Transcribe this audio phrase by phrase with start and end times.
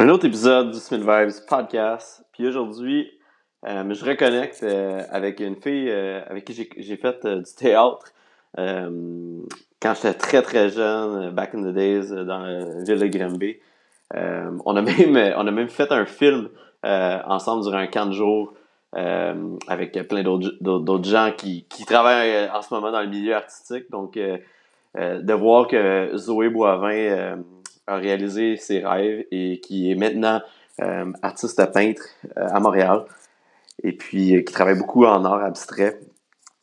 [0.00, 2.24] Un autre épisode du Smith Vibes podcast.
[2.32, 3.12] Puis aujourd'hui,
[3.68, 8.06] euh, je reconnecte euh, avec une fille euh, avec qui j'ai fait du théâtre
[8.56, 13.58] quand j'étais très très jeune, back in the days, dans la ville de Granby.
[14.14, 16.48] on, a même, on a même fait un film
[16.82, 18.54] ensemble durant un camp de jours
[18.94, 23.90] avec plein d'autres gens qui, qui travaillent en ce moment dans le milieu artistique.
[23.90, 27.42] Donc, de voir que Zoé Boivin
[27.90, 30.40] a réalisé ses rêves et qui est maintenant
[30.80, 32.02] euh, artiste peintre
[32.36, 33.04] euh, à Montréal.
[33.82, 35.98] Et puis euh, qui travaille beaucoup en art abstrait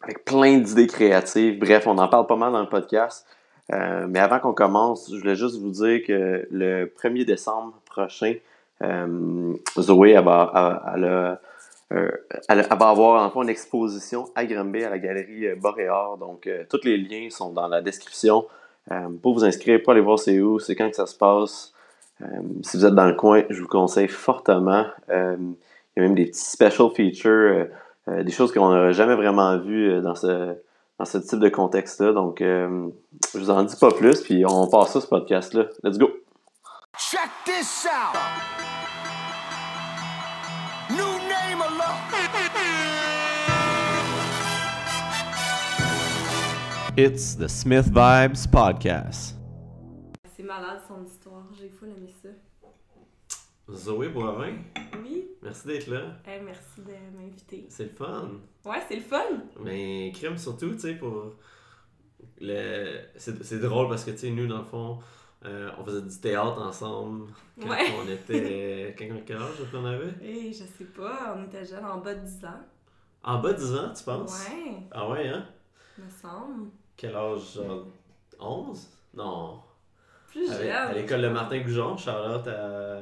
[0.02, 1.60] avec plein d'idées créatives.
[1.60, 3.26] Bref, on en parle pas mal dans le podcast.
[3.70, 8.36] mais avant qu'on commence, je voulais juste vous dire que le 1er décembre prochain,
[9.78, 10.80] Zoé elle va,
[12.70, 16.18] avoir une exposition à Granby à la galerie Boréard.
[16.18, 18.46] Donc, tous les liens sont dans la description.
[18.92, 21.74] Euh, pour vous inscrire, pour aller voir c'est où, c'est quand que ça se passe.
[22.22, 22.26] Euh,
[22.64, 24.86] si vous êtes dans le coin, je vous conseille fortement.
[25.10, 25.38] Euh,
[25.96, 27.68] il y a même des petits special features,
[28.08, 30.56] des choses qu'on n'aurait jamais vraiment vues dans ce,
[31.00, 32.14] dans ce type de contexte-là.
[32.14, 32.90] Donc, je
[33.34, 35.66] vous en dis pas plus, puis on passe à ce podcast-là.
[35.84, 36.12] Let's go!
[37.00, 38.16] Check this out!
[40.92, 41.62] New name
[47.00, 49.36] It's the Smith Vibes Podcast.
[50.36, 52.30] C'est malade son histoire, j'ai fou aimé ça.
[53.72, 54.56] Zoé Boivin.
[55.04, 55.28] Oui.
[55.44, 56.18] Merci d'être là.
[56.26, 57.68] merci de m'inviter.
[57.70, 58.32] C'est le fun.
[58.66, 59.44] Ouais, c'est le fun.
[59.60, 61.36] Mais crème surtout, tu sais, pour
[62.42, 63.02] le.
[63.16, 64.98] C'est drôle parce que, tu sais, nous, dans le fond,
[65.46, 67.28] euh, on faisait du théâtre ensemble
[67.62, 68.96] quand on était.
[68.98, 70.16] quand, quel âge on avait?
[70.24, 72.66] Eh, je sais pas, on était jeunes, en bas de 10 ans.
[73.24, 74.48] En bas de 10 ans, tu penses?
[74.50, 74.78] Ouais.
[74.90, 75.46] Ah ouais, hein?
[76.00, 76.72] Me semble.
[76.98, 77.86] Quel âge, genre
[78.40, 78.88] 11?
[79.14, 79.60] Non.
[80.30, 80.70] Plus jeune.
[80.70, 83.00] À l'école de Martin Goujon, Charlotte à...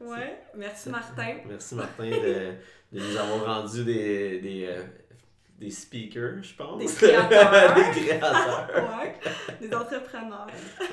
[0.00, 1.36] Ouais, merci Martin.
[1.48, 2.52] Merci Martin de,
[2.92, 4.82] de nous avoir rendu des, des, euh,
[5.58, 6.78] des speakers, je pense.
[6.78, 7.74] Des créateurs.
[7.74, 8.68] des créateurs.
[9.00, 9.14] ouais,
[9.60, 10.46] des entrepreneurs.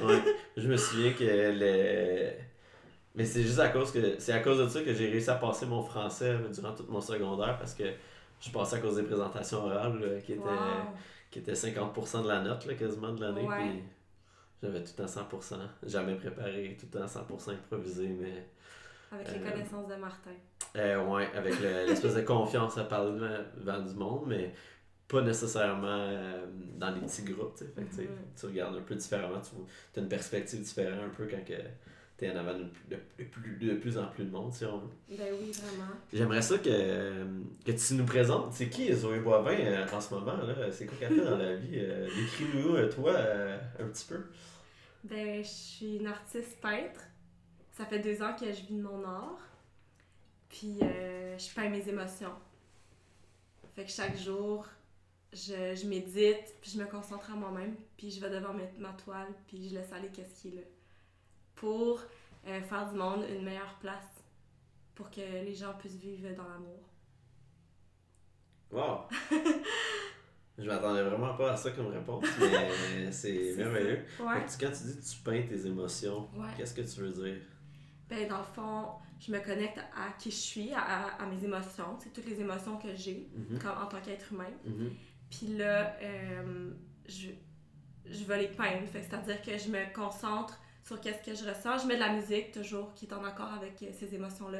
[0.03, 0.21] ouais.
[0.57, 2.31] Je me souviens que le...
[3.13, 5.35] Mais c'est juste à cause que c'est à cause de ça que j'ai réussi à
[5.35, 7.85] passer mon français durant tout mon secondaire parce que
[8.41, 10.41] je passais à cause des présentations orales qui étaient
[11.35, 13.45] qui était 50% de la note, là, quasiment de l'année.
[13.45, 13.83] Puis
[14.63, 15.55] j'avais tout à 100%.
[15.83, 18.47] Jamais préparé, tout à 100% improvisé, mais.
[19.11, 20.31] Avec les euh, connaissances de Martin.
[20.77, 23.19] Euh, ouais, avec l'espèce de confiance à parler
[23.57, 24.53] devant, du monde, mais
[25.09, 26.45] pas nécessairement euh,
[26.77, 27.57] dans des petits groupes.
[27.57, 28.07] Fait mm-hmm.
[28.39, 31.61] Tu regardes un peu différemment, tu as une perspective différente un peu quand que
[32.17, 32.65] t'es en avant de,
[33.25, 34.89] plus, de plus en plus de monde, si on veut.
[35.09, 35.91] Ben oui, vraiment.
[36.13, 37.25] J'aimerais ça que,
[37.65, 38.53] que tu nous présentes.
[38.53, 40.37] C'est qui Zoé Boivin euh, en ce moment?
[40.37, 40.71] là?
[40.71, 41.73] C'est quoi qu'elle fait dans la vie?
[41.75, 43.13] Euh, décris-nous, euh, toi,
[43.79, 44.23] un petit peu.
[45.03, 47.01] Ben, je suis une artiste peintre.
[47.71, 49.39] Ça fait deux ans que je vis de mon art.
[50.47, 52.31] Puis, je peins mes émotions.
[53.75, 54.65] Fait que chaque jour,
[55.33, 58.93] je, je médite, puis je me concentre à moi-même, puis je vais devant ma, ma
[58.93, 60.61] toile, puis je laisse aller qu'est-ce qui est là
[61.55, 62.01] pour
[62.47, 64.23] euh, faire du monde une meilleure place
[64.93, 66.89] pour que les gens puissent vivre dans l'amour.
[68.71, 69.07] Wow!
[70.57, 74.05] Je m'attendais vraiment pas à ça comme réponse, mais c'est merveilleux.
[74.19, 74.45] Ouais.
[74.59, 77.41] Quand tu dis que tu peins tes émotions, qu'est-ce que tu veux dire?
[78.07, 78.87] Ben, dans le fond,
[79.19, 82.77] je me connecte à qui je suis, à, à mes émotions, c'est toutes les émotions
[82.77, 83.83] que j'ai mm-hmm.
[83.83, 84.51] en tant qu'être humain.
[84.65, 84.89] Mm-hmm.
[85.29, 86.71] Puis là, euh,
[87.07, 87.29] je,
[88.05, 88.87] je vais les peindre.
[88.93, 91.79] C'est-à-dire que je me concentre sur qu'est-ce que je ressens.
[91.79, 94.59] Je mets de la musique toujours qui est en accord avec euh, ces émotions-là.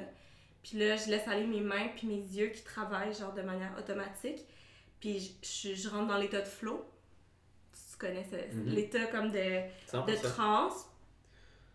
[0.63, 3.77] Puis là, je laisse aller mes mains puis mes yeux qui travaillent genre de manière
[3.77, 4.43] automatique.
[4.99, 6.83] Puis je, je, rentre dans l'état de flow.
[7.91, 8.65] Tu connais mhm.
[8.69, 10.87] l'état comme de, de transe.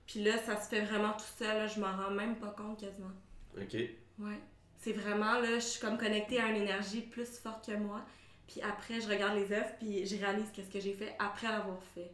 [0.06, 1.70] Puis là, ça se fait vraiment tout seul.
[1.70, 3.12] je m'en rends même pas compte quasiment.
[3.56, 3.74] OK.
[4.18, 4.40] Ouais.
[4.78, 8.04] C'est vraiment là, je suis comme connectée à une énergie plus forte que moi.
[8.48, 11.80] Puis après, je regarde les œuvres puis je réalise qu'est-ce que j'ai fait après l'avoir
[11.94, 12.10] fait.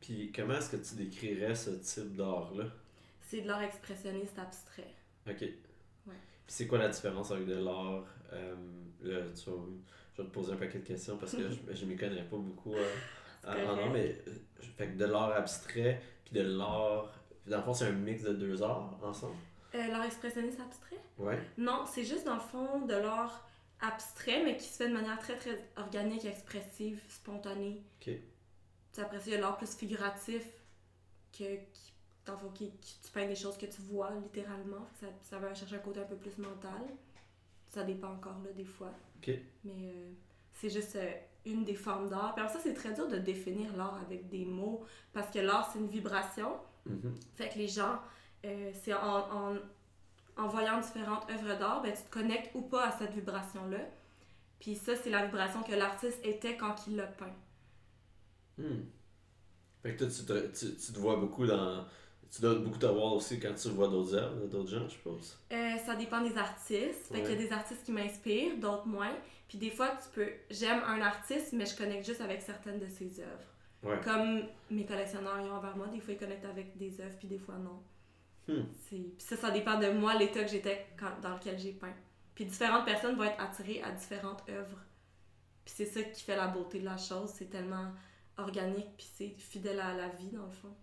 [0.00, 2.64] Puis comment est-ce que tu décrirais ce type d'art-là?
[3.22, 4.94] C'est de l'art expressionniste abstrait.
[5.28, 5.40] OK.
[5.40, 6.14] Ouais.
[6.46, 8.04] Puis c'est quoi la différence avec de l'art...
[8.32, 8.54] Euh,
[9.02, 9.50] là, tu
[10.16, 12.36] je vais te poser un paquet de questions parce que je, je m'y connais pas
[12.36, 12.92] beaucoup euh,
[13.46, 14.32] en art, mais euh,
[14.76, 17.12] fait que de l'art abstrait puis de l'art...
[17.46, 19.36] Dans le fond, c'est un mix de deux arts ensemble?
[19.74, 21.00] Euh, l'art expressionniste abstrait?
[21.18, 21.38] Ouais.
[21.58, 23.46] Non, c'est juste dans le fond de l'art
[23.80, 27.82] abstrait, mais qui se fait de manière très, très organique, expressive, spontanée.
[28.96, 30.44] OK après ça, il y a l'art plus figuratif,
[31.32, 31.56] que,
[32.54, 32.72] qui,
[33.02, 34.86] tu peins des choses que tu vois littéralement.
[35.00, 36.82] Ça, ça va chercher un côté un peu plus mental.
[37.68, 38.92] Ça dépend encore là, des fois.
[39.28, 40.12] Mais euh,
[40.52, 41.12] c'est juste euh,
[41.44, 42.34] une des formes d'art.
[42.34, 45.78] Puis ça, c'est très dur de définir l'art avec des mots parce que l'art, c'est
[45.78, 46.56] une vibration.
[46.88, 47.14] Mm-hmm.
[47.36, 48.00] Fait que les gens
[48.46, 49.56] euh, c'est en,
[50.36, 53.78] en, voyant différentes œuvres d'art, ben, tu te connectes ou pas à cette vibration-là.
[54.60, 57.34] Puis ça, c'est la vibration que l'artiste était quand il l'a peint.
[58.58, 58.82] Hmm.
[59.82, 61.84] Fait que toi, tu te, tu, tu te vois beaucoup dans.
[62.30, 65.40] Tu dois beaucoup te voir aussi quand tu vois d'autres œuvres, d'autres gens, je pense.
[65.52, 67.06] Euh, ça dépend des artistes.
[67.12, 69.14] Fait qu'il y a des artistes qui m'inspirent, d'autres moins.
[69.48, 70.28] Puis des fois, tu peux.
[70.50, 74.02] J'aime un artiste, mais je connecte juste avec certaines de ses œuvres.
[74.02, 77.28] Comme mes collectionneurs ils ont envers moi, des fois ils connectent avec des œuvres, puis
[77.28, 77.80] des fois non.
[78.48, 78.64] Hmm.
[78.86, 80.86] Puis ça, ça dépend de moi, l'état que j'étais
[81.22, 81.94] dans lequel j'ai peint.
[82.34, 84.78] Puis différentes personnes vont être attirées à différentes œuvres.
[85.64, 87.92] Puis c'est ça qui fait la beauté de la chose, c'est tellement
[88.38, 90.74] organique, puis c'est fidèle à la vie, dans le fond.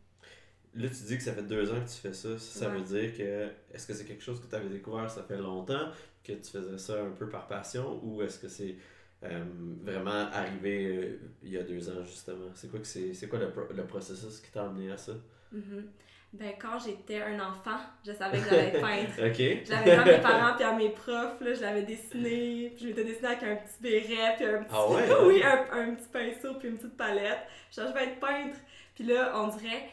[0.75, 2.37] Là, tu dis que ça fait deux ans que tu fais ça.
[2.39, 3.49] Ça, veut dire que.
[3.71, 5.91] Est-ce que c'est quelque chose que tu avais découvert ça fait longtemps,
[6.23, 8.75] que tu faisais ça un peu par passion, ou est-ce que c'est
[9.23, 9.43] euh,
[9.83, 13.39] vraiment arrivé euh, il y a deux ans, justement C'est quoi, que c'est, c'est quoi
[13.39, 15.13] le, le, processus qui t'a amené à ça?
[15.53, 15.85] Mm-hmm.
[16.33, 19.27] Ben, quand j'étais un enfant, je savais que j'allais être peintre.
[19.27, 19.65] OK.
[19.65, 22.71] J'avais à mes parents puis à mes profs, là, je l'avais dessiné.
[22.75, 24.73] Puis je m'étais dessiné avec un petit béret, puis un petit...
[24.73, 25.07] Ah ouais?
[25.25, 27.47] oui, un, un, petit pinceau, puis une petite palette.
[27.71, 28.57] Je je vais être peintre.
[28.95, 29.89] Puis là, on dirait,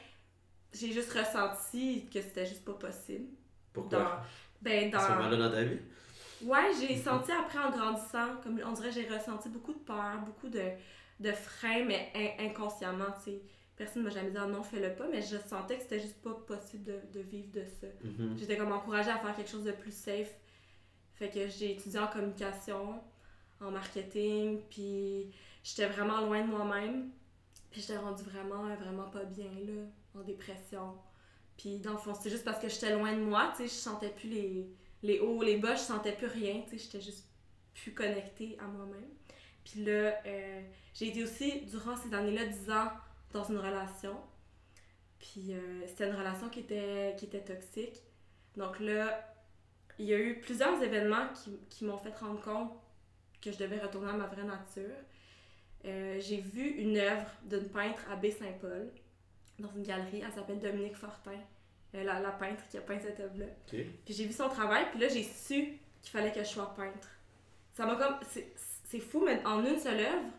[0.73, 3.27] j'ai juste ressenti que c'était juste pas possible.
[3.73, 3.99] Pourquoi?
[3.99, 4.11] Dans,
[4.62, 4.99] ben, dans...
[4.99, 5.79] À ce moment-là dans ta vie?
[6.43, 10.49] Ouais, j'ai senti après en grandissant, comme on dirait, j'ai ressenti beaucoup de peur, beaucoup
[10.49, 10.63] de,
[11.21, 13.43] de freins, mais inconsciemment, tu sais
[13.81, 16.35] personne m'a jamais dit ah non, fais-le pas, mais je sentais que c'était juste pas
[16.35, 17.87] possible de, de vivre de ça.
[17.87, 18.39] Mm-hmm.
[18.39, 20.31] J'étais comme encouragée à faire quelque chose de plus safe.
[21.15, 23.01] Fait que j'ai étudié en communication,
[23.59, 25.31] en marketing, puis
[25.63, 27.11] j'étais vraiment loin de moi-même.
[27.71, 29.83] Puis j'étais rendue vraiment, vraiment pas bien, là,
[30.15, 30.95] en dépression.
[31.57, 33.81] Puis dans le fond, c'était juste parce que j'étais loin de moi, tu sais, je
[33.81, 34.71] sentais plus les,
[35.02, 37.26] les hauts, les bas, je sentais plus rien, tu sais, j'étais juste
[37.75, 39.11] plus connectée à moi-même.
[39.64, 40.62] Puis là, euh,
[40.94, 42.91] j'ai été aussi, durant ces années-là, 10 ans
[43.32, 44.17] dans une relation.
[45.19, 48.02] Puis euh, c'était une relation qui était, qui était toxique.
[48.56, 49.35] Donc là,
[49.99, 52.73] il y a eu plusieurs événements qui, qui m'ont fait rendre compte
[53.41, 54.96] que je devais retourner à ma vraie nature.
[55.85, 58.91] Euh, j'ai vu une œuvre d'une peintre à Baie-Saint-Paul
[59.58, 60.23] dans une galerie.
[60.25, 61.38] Elle s'appelle Dominique Fortin,
[61.93, 63.47] la, la, peintre qui a peint cette œuvre-là.
[63.67, 67.09] Puis j'ai vu son travail, puis là j'ai su qu'il fallait que je sois peintre.
[67.75, 68.17] Ça m'a comme.
[68.85, 70.31] C'est fou, mais en une seule œuvre,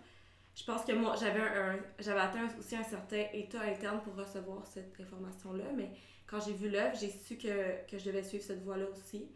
[0.55, 4.65] je pense que moi, j'avais un, j'avais atteint aussi un certain état interne pour recevoir
[4.67, 5.91] cette information-là, mais
[6.27, 9.29] quand j'ai vu l'œuvre, j'ai su que, que, je devais suivre cette voie-là aussi.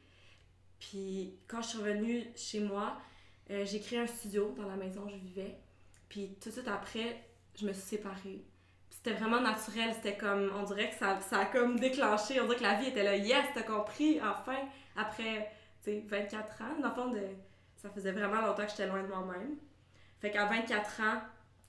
[0.80, 2.98] Puis quand je suis revenue chez moi,
[3.50, 5.58] euh, j'ai créé un studio dans la maison où je vivais.
[6.10, 7.24] Puis tout de suite après,
[7.56, 8.44] je me suis séparée.
[9.06, 12.58] C'était vraiment naturel, c'était comme, on dirait que ça, ça a comme déclenché, on dirait
[12.58, 14.58] que la vie était là, yes, t'as compris, enfin,
[14.96, 15.52] après,
[15.84, 17.22] tu sais, 24 ans, dans le fond, de,
[17.76, 19.58] ça faisait vraiment longtemps que j'étais loin de moi-même.
[20.20, 21.22] Fait qu'à 24 ans,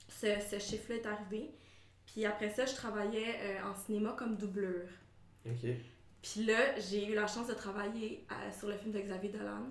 [0.09, 1.51] ce, ce chiffre-là est arrivé.
[2.07, 4.89] Puis après ça, je travaillais euh, en cinéma comme doubleur.
[5.45, 5.69] OK.
[6.23, 9.67] Puis là, j'ai eu la chance de travailler euh, sur le film de Xavier Dolan.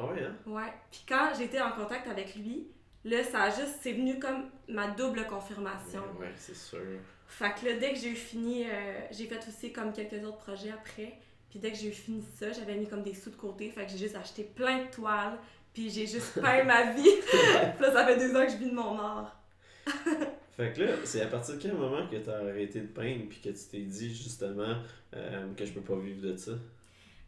[0.00, 0.34] Ah ouais, hein?
[0.46, 0.72] Ouais.
[0.90, 2.66] Puis quand j'étais en contact avec lui,
[3.04, 6.02] là, ça a juste, c'est venu comme ma double confirmation.
[6.18, 6.80] Ouais, c'est sûr.
[7.26, 10.38] Fait que là, dès que j'ai eu fini, euh, j'ai fait aussi comme quelques autres
[10.38, 11.18] projets après.
[11.50, 13.70] Puis dès que j'ai eu fini ça, j'avais mis comme des sous de côté.
[13.70, 15.38] Fait que j'ai juste acheté plein de toiles,
[15.72, 17.08] puis j'ai juste peint ma vie.
[17.30, 19.40] puis là, ça fait deux ans que je vis de mon art.
[20.56, 23.28] fait que là, c'est à partir de quel moment que tu as arrêté de peindre
[23.28, 24.76] puis que tu t'es dit justement
[25.14, 26.52] euh, que je peux pas vivre de ça?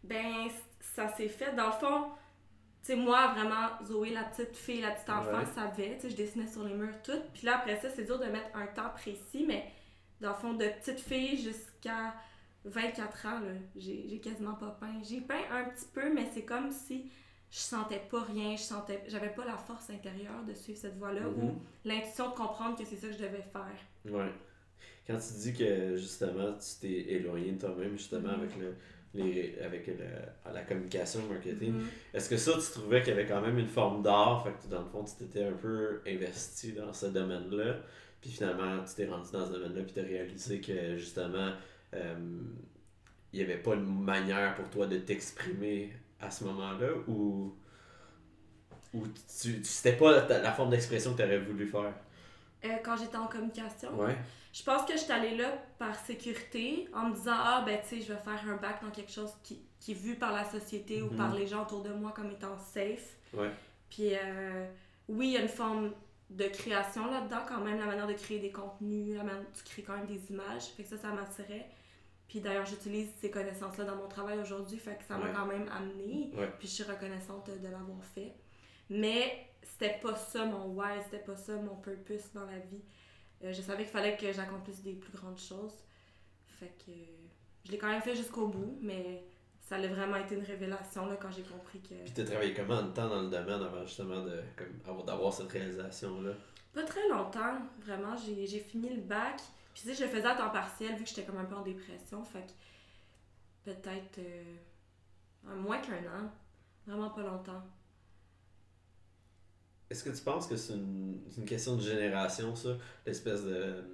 [0.03, 0.49] Ben,
[0.81, 1.55] ça s'est fait.
[1.55, 2.07] Dans le fond,
[2.87, 5.97] sais, moi, vraiment, Zoé, la petite fille, la petite enfant, savait.
[5.97, 7.21] Tu sais, je dessinais sur les murs tout.
[7.35, 9.65] Puis là, après ça, c'est dur de mettre un temps précis, mais
[10.21, 12.15] dans le fond, de petite fille jusqu'à
[12.65, 13.41] 24 ans,
[13.77, 15.01] j'ai quasiment pas peint.
[15.03, 17.11] J'ai peint un petit peu, mais c'est comme si
[17.51, 21.29] je sentais pas rien, je sentais j'avais pas la force intérieure de suivre cette voie-là
[21.29, 21.59] ou mhm.
[21.85, 24.13] l'intuition de comprendre que c'est ça que je devais faire.
[24.13, 24.33] Ouais.
[25.07, 28.41] Quand tu dis que justement tu t'es éloigné de toi-même justement mhm.
[28.41, 28.75] avec le
[29.15, 29.91] les, avec
[30.53, 31.73] la communication, le marketing.
[31.73, 31.87] Mhm.
[32.15, 34.71] Est-ce que ça, tu trouvais qu'il y avait quand même une forme d'art, fait que
[34.71, 37.77] dans le fond, tu t'étais un peu investi dans ce domaine-là,
[38.21, 41.53] puis finalement, tu t'es rendu dans ce domaine-là, puis tu as réalisé que justement,
[41.95, 42.15] euh,
[43.33, 47.55] il n'y avait pas une manière pour toi de t'exprimer à ce moment-là ou,
[48.95, 49.03] ou
[49.41, 51.93] tu, c'était pas la, forme d'expression que tu aurais voulu faire?
[52.65, 53.91] Euh, quand j'étais en communication?
[54.57, 57.89] Je pense que je suis allée là par sécurité en me disant Ah, ben tu
[57.89, 60.45] sais, je vais faire un bac dans quelque chose qui, qui est vu par la
[60.45, 61.37] société ou par mhm.
[61.37, 63.19] les gens autour de moi comme étant safe.
[63.91, 64.67] Puis euh,
[65.11, 65.93] oui, il y a une forme
[66.31, 69.83] de création là-dedans, quand même, la manière de créer des contenus, la manière tu crées
[69.83, 70.65] quand même des images.
[70.75, 71.69] Fait que ça, ça m'attirait.
[72.27, 75.69] Puis d'ailleurs, j'utilise ces connaissances-là dans mon travail aujourd'hui, fait que ça m'a quand même
[75.69, 76.33] amené.
[76.59, 78.33] Puis je suis reconnaissante de l'avoir fait.
[78.89, 82.83] Mais c'était pas ça mon why, c'était pas ça mon purpose dans la vie.
[83.45, 85.75] Euh, je savais qu'il fallait que j'accomplisse des plus grandes choses.
[86.47, 86.93] Fait que
[87.65, 89.25] je l'ai quand même fait jusqu'au bout, mais
[89.61, 91.95] ça a vraiment été une révélation là, quand j'ai compris que.
[92.05, 95.33] Puis tu as travaillé combien de temps dans le domaine avant justement de, comme, d'avoir
[95.33, 96.33] cette réalisation-là?
[96.73, 98.17] Pas très longtemps, vraiment.
[98.17, 99.41] J'ai fini le bac.
[99.75, 101.55] Puis tu sais, je le faisais à temps partiel vu que j'étais comme un peu
[101.55, 102.25] en dépression.
[102.25, 106.31] Fait que peut-être euh, moins qu'un an.
[106.87, 107.63] Vraiment pas longtemps.
[109.89, 112.71] Est-ce que tu penses que c'est une, une, question de génération, ça?
[113.07, 113.85] L'espèce de,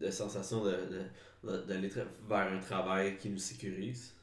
[0.00, 4.14] de, sensation d'aller de, de, vers un travail qui nous sécurise?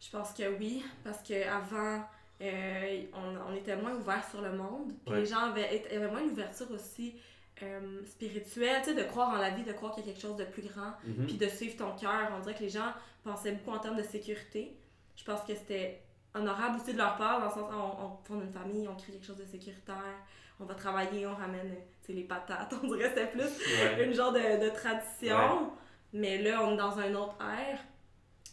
[0.00, 2.04] Je pense que oui, parce qu'avant,
[2.40, 4.92] euh, on, on, était moins ouvert sur le monde.
[5.08, 7.14] les gens avaient, avaient moins une ouverture aussi
[7.62, 10.22] euh, spirituelle, tu sais, de croire en la vie, de croire qu'il y a quelque
[10.22, 11.26] chose de plus grand, mhm.
[11.26, 12.32] puis de suivre ton cœur.
[12.36, 14.76] On dirait que les gens pensaient beaucoup en termes de sécurité.
[15.16, 16.02] Je pense que c'était
[16.34, 18.96] honorable aussi de leur part, dans le sens où on, on fonde une famille, on
[18.96, 20.16] crée quelque chose de sécuritaire,
[20.60, 21.74] on va travailler, on ramène
[22.08, 22.74] les patates.
[22.82, 25.72] On dirait c'était plus une genre de, de tradition.
[26.12, 27.78] Mais là, on est dans un autre ère.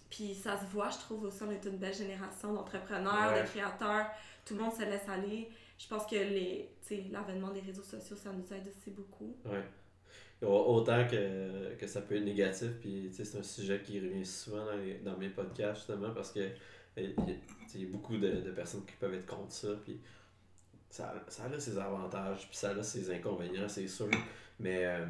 [0.10, 4.08] Puis ça se voit, je trouve aussi, on est une belle génération d'entrepreneurs, de créateurs.
[4.46, 5.50] Tout le monde se laisse aller.
[5.78, 6.70] Je pense que les
[7.12, 9.38] l'avènement des réseaux sociaux, ça nous aide aussi beaucoup.
[9.46, 9.64] Ouais.
[10.46, 15.12] Autant que, que ça peut être négatif, puis c'est un sujet qui revient souvent dans,
[15.12, 16.50] dans mes podcasts, justement, parce que
[16.98, 20.00] il y, a beaucoup de, de, personnes qui peuvent être contre ça, puis
[20.90, 24.10] ça, ça a ses avantages, puis ça a ses inconvénients, c'est sûr.
[24.60, 25.06] Mais euh,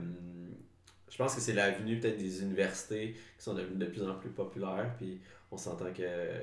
[1.09, 4.29] je pense que c'est l'avenue peut-être des universités qui sont devenues de plus en plus
[4.29, 5.19] populaires, puis
[5.51, 6.41] on s'entend que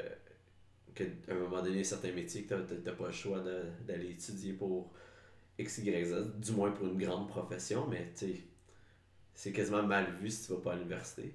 [0.95, 3.40] qu'à un moment donné, certains métiers que tu n'as pas le choix
[3.87, 4.92] d'aller étudier pour
[5.57, 8.35] X, Y, Z, du moins pour une grande profession, mais tu
[9.35, 11.33] c'est quasiment mal vu si tu vas pas à l'université.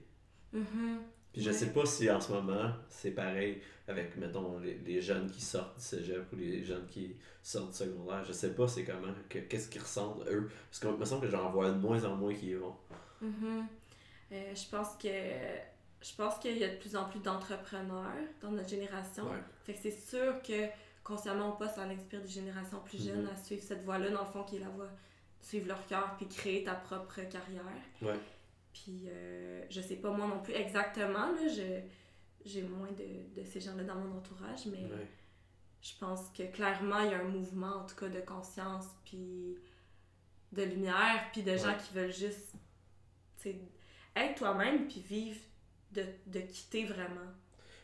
[0.53, 0.97] Mm-hmm.
[1.31, 5.29] Puis je sais pas si en ce moment, c'est pareil avec, mettons, les, les, jeunes
[5.29, 8.23] qui sortent du cégep ou les jeunes qui sortent du secondaire.
[8.23, 10.49] Je sais pas c'est comment, qu'est-ce qu'ils ressentent eux.
[10.69, 12.75] Parce qu'il me semble que j'en vois de moins en moins qui y vont.
[13.21, 13.63] Mm-hmm.
[14.31, 15.09] Euh, je pense que
[16.01, 18.11] je pense qu'il y a de plus en plus d'entrepreneurs
[18.41, 19.25] dans notre génération.
[19.63, 20.67] Fait que c'est sûr que
[21.03, 23.07] consciemment ou pas, ça inspire des générations plus mm-hmm.
[23.07, 24.89] jeunes à suivre cette voie-là, dans le fond, qui est la voie
[25.41, 27.63] suivre leur cœur puis créer ta propre carrière.
[28.01, 28.19] Ouais.
[28.73, 31.47] Puis euh, je sais pas moi non plus exactement, là,
[32.45, 34.89] j'ai moins de, de ces gens-là dans mon entourage, mais
[35.81, 39.57] je pense que clairement, il y a un mouvement, en tout cas, de conscience, puis
[40.51, 42.53] de lumière, puis de gens qui veulent juste
[44.15, 45.39] être toi-même, puis vivre,
[45.91, 47.31] de, de quitter vraiment.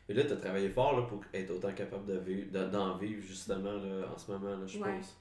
[0.07, 3.21] Mais là, tu as travaillé fort là, pour être autant capable de vivre, d'en vivre
[3.21, 5.17] justement là, en ce moment, là, je pense.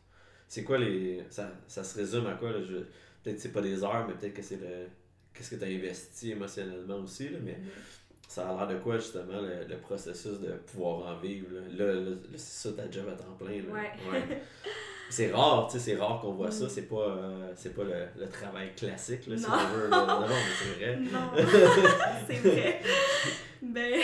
[0.47, 1.23] C'est quoi les.
[1.29, 2.53] Ça, ça se résume à quoi?
[2.53, 2.63] Là?
[2.63, 2.77] Je...
[3.23, 4.87] Peut-être c'est pas des heures, mais peut-être que c'est le.
[5.35, 8.08] Qu'est-ce que tu as investi émotionnellement aussi, là, mais mm-hmm.
[8.29, 11.49] Ça a l'air de quoi justement le, le, processus de pouvoir en vivre?
[11.73, 13.63] Là, là, c'est ça ta job à temps plein.
[13.63, 13.73] Là.
[13.73, 14.43] Ouais.
[15.11, 16.67] c'est rare, tu sais, c'est rare qu'on voit ça.
[16.67, 16.69] Mm.
[16.69, 19.89] C'est pas, euh, c'est pas le, le, travail classique, là, si on veut.
[19.89, 20.97] Non, non, mais c'est vrai.
[20.97, 21.31] Non,
[22.27, 22.83] c'est vrai.
[23.63, 24.01] ben,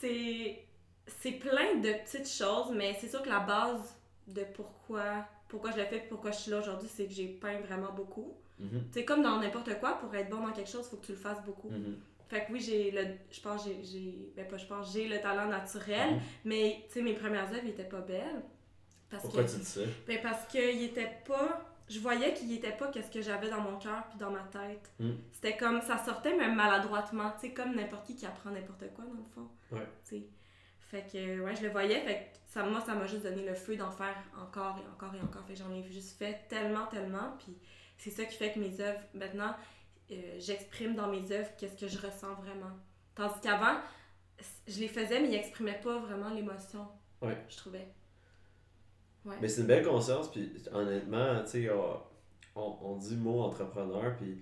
[0.00, 0.64] c'est,
[1.06, 3.94] c'est plein de petites choses, mais c'est sûr que la base
[4.26, 7.60] de pourquoi, pourquoi je l'ai fait pourquoi je suis là aujourd'hui, c'est que j'ai peint
[7.60, 8.34] vraiment beaucoup.
[8.62, 8.80] Mm-hmm.
[8.92, 11.12] C'est comme dans n'importe quoi, pour être bon dans quelque chose, il faut que tu
[11.12, 11.70] le fasses beaucoup.
[11.70, 12.13] Mm-hmm.
[12.28, 13.06] Fait que oui, j'ai le.
[13.30, 13.82] Je pense j'ai.
[13.84, 16.20] j'ai ben pas je pense, j'ai le talent naturel, mm-hmm.
[16.44, 18.42] mais tu sais, mes premières œuvres étaient pas belles.
[19.10, 19.80] Pourquoi tu dis ça?
[20.06, 21.70] Ben parce était pas.
[21.88, 24.90] Je voyais qu'il était pas qu'est-ce que j'avais dans mon cœur puis dans ma tête.
[24.98, 25.12] Hmm.
[25.32, 25.82] C'était comme.
[25.82, 29.24] Ça sortait même maladroitement, tu sais, comme n'importe qui qui apprend n'importe quoi dans le
[29.34, 29.48] fond.
[29.70, 29.86] Ouais.
[30.02, 30.22] sais.
[30.80, 32.00] Fait que, ouais, je le voyais.
[32.00, 35.14] Fait que ça, moi, ça m'a juste donné le feu d'en faire encore et encore
[35.14, 35.44] et encore.
[35.46, 37.36] Fait que j'en ai juste fait tellement, tellement.
[37.38, 37.56] Puis
[37.98, 39.54] c'est ça qui fait que mes œuvres, maintenant,
[40.10, 42.72] euh, j'exprime dans mes œuvres qu'est-ce que je ressens vraiment.
[43.14, 43.78] Tandis qu'avant,
[44.66, 46.86] je les faisais, mais ils n'exprimaient pas vraiment l'émotion.
[47.22, 47.36] Ouais.
[47.48, 47.86] Je trouvais.
[49.40, 51.70] Mais c'est une belle conscience, puis honnêtement, tu sais,
[52.54, 54.38] on, on, dit mot entrepreneur, puis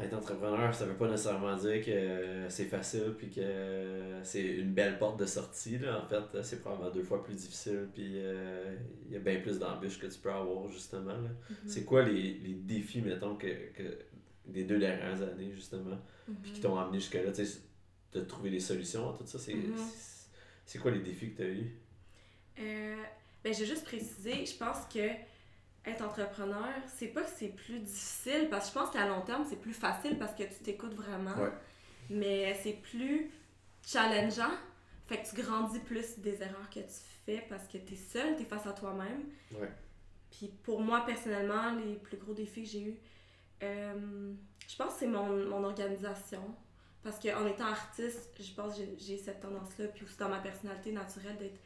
[0.00, 4.98] être entrepreneur, ça veut pas nécessairement dire que c'est facile, puis que c'est une belle
[4.98, 5.78] porte de sortie.
[5.78, 6.02] Là.
[6.02, 8.76] En fait, c'est probablement deux fois plus difficile, puis euh,
[9.06, 11.12] il y a bien plus d'embûches que tu peux avoir, justement.
[11.12, 11.54] Mm-hmm.
[11.66, 13.98] C'est quoi les, les, défis, mettons, que, que
[14.50, 15.98] des deux dernières années, justement,
[16.42, 16.62] puis qui mm-hmm.
[16.62, 17.60] t'ont amené jusque-là, tu sais,
[18.12, 19.38] de trouver des solutions à tout ça?
[19.38, 20.78] C'est mm-hmm.
[20.80, 21.76] quoi les défis que tu as eus?
[22.58, 23.02] Euh,
[23.42, 25.08] ben, j'ai juste précisé, je pense que
[25.86, 29.44] être entrepreneur, c'est pas que c'est plus difficile, parce que je pense qu'à long terme,
[29.48, 31.34] c'est plus facile parce que tu t'écoutes vraiment.
[32.10, 33.30] Mais c'est plus
[33.86, 34.52] challengeant.
[35.06, 38.36] Fait que tu grandis plus des erreurs que tu fais parce que tu es seul,
[38.36, 39.24] tu es face à toi-même.
[39.52, 39.70] Ouais.
[40.30, 42.96] Puis pour moi, personnellement, les plus gros défis que j'ai eu,
[43.62, 44.32] euh,
[44.68, 46.42] je pense que c'est mon, mon, organisation.
[47.02, 50.92] Parce qu'en étant artiste, je pense que j'ai cette tendance-là, puis aussi dans ma personnalité
[50.92, 51.58] naturelle, d'être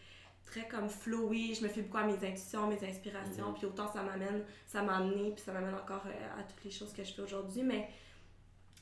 [0.45, 3.55] très comme flowy, je me fie beaucoup à mes intuitions, mes inspirations, mhm.
[3.55, 6.71] puis autant ça m'amène, ça m'a amené, puis ça m'amène encore euh, à toutes les
[6.71, 7.89] choses que je fais aujourd'hui, mais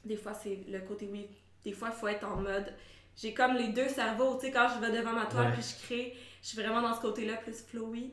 [0.05, 1.27] des fois c'est le côté, oui,
[1.65, 2.73] des fois, il faut être en mode.
[3.17, 5.85] J'ai comme les deux cerveaux, tu sais, quand je vais devant ma toile puis je
[5.85, 8.13] crée, je suis vraiment dans ce côté-là plus flowy.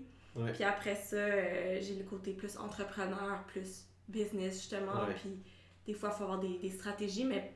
[0.53, 5.05] Puis après ça, euh, j'ai le côté plus entrepreneur, plus business, justement.
[5.15, 5.39] Puis
[5.85, 7.53] des fois, il faut avoir des, des, stratégies, mais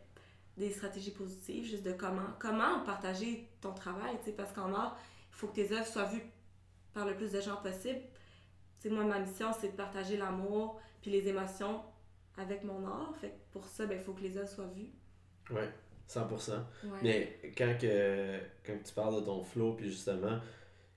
[0.58, 4.98] des stratégies positives, juste de comment, comment partager ton travail, tu sais, parce qu'en art,
[5.32, 6.24] il faut que tes œuvres soient vues
[6.94, 8.02] par le plus de gens possible.
[8.80, 11.82] Tu sais, moi, ma mission, c'est de partager l'amour puis les émotions
[12.38, 13.14] avec mon art.
[13.20, 14.92] Fait pour ça, il ben, faut que les œuvres soient vues.
[15.52, 15.70] Ouais,
[16.10, 16.52] 100%.
[17.02, 20.40] Mais quand, que, quand tu parles de ton flow, puis justement,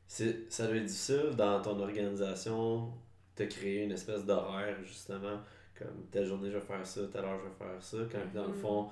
[0.06, 2.92] ça doit être difficile dans ton organisation
[3.36, 5.40] de créer une espèce d'horaire, justement,
[5.78, 8.46] comme telle journée je vais faire ça, telle heure je vais faire ça, quand dans
[8.46, 8.60] le mm-hmm.
[8.60, 8.88] fond,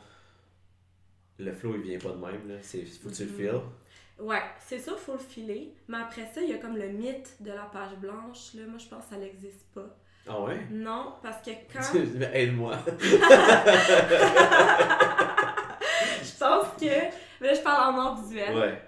[1.38, 2.56] le flow il vient pas de même, là.
[2.62, 3.36] C'est, faut que tu le mm-hmm.
[3.36, 3.60] files.
[4.18, 5.74] Ouais, c'est ça, faut le filer.
[5.88, 8.62] Mais après ça, il y a comme le mythe de la page blanche, là.
[8.66, 9.96] Moi, je pense que ça n'existe pas.
[10.26, 10.66] Ah ouais?
[10.70, 11.82] Non, parce que quand.
[12.32, 12.78] Aide-moi.
[12.86, 12.92] je
[16.38, 17.10] pense que.
[17.40, 18.56] Mais là, je parle en art visuel.
[18.56, 18.80] Ouais.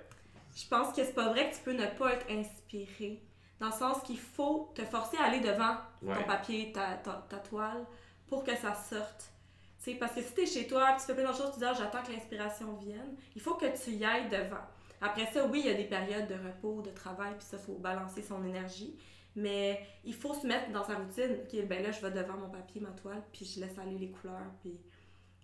[0.55, 3.21] Je pense que c'est pas vrai que tu peux ne pas être inspiré.
[3.61, 7.87] Dans le sens qu'il faut te forcer à aller devant ton papier, ta, ta, toile,
[8.27, 9.33] pour que ça sorte.
[9.79, 11.65] sais parce que si tu es chez toi, tu fais plein d'autres choses, tu dis
[11.65, 14.65] ah, j'attends que l'inspiration vienne, il faut que tu y ailles devant.
[15.01, 17.65] Après ça, oui, il y a des périodes de repos, de travail, puis ça, il
[17.65, 18.97] faut balancer son énergie.
[19.35, 21.37] Mais il faut se mettre dans sa routine.
[21.43, 24.11] OK, ben là, je vais devant mon papier, ma toile, puis je laisse aller les
[24.11, 24.51] couleurs.
[24.63, 24.81] Puis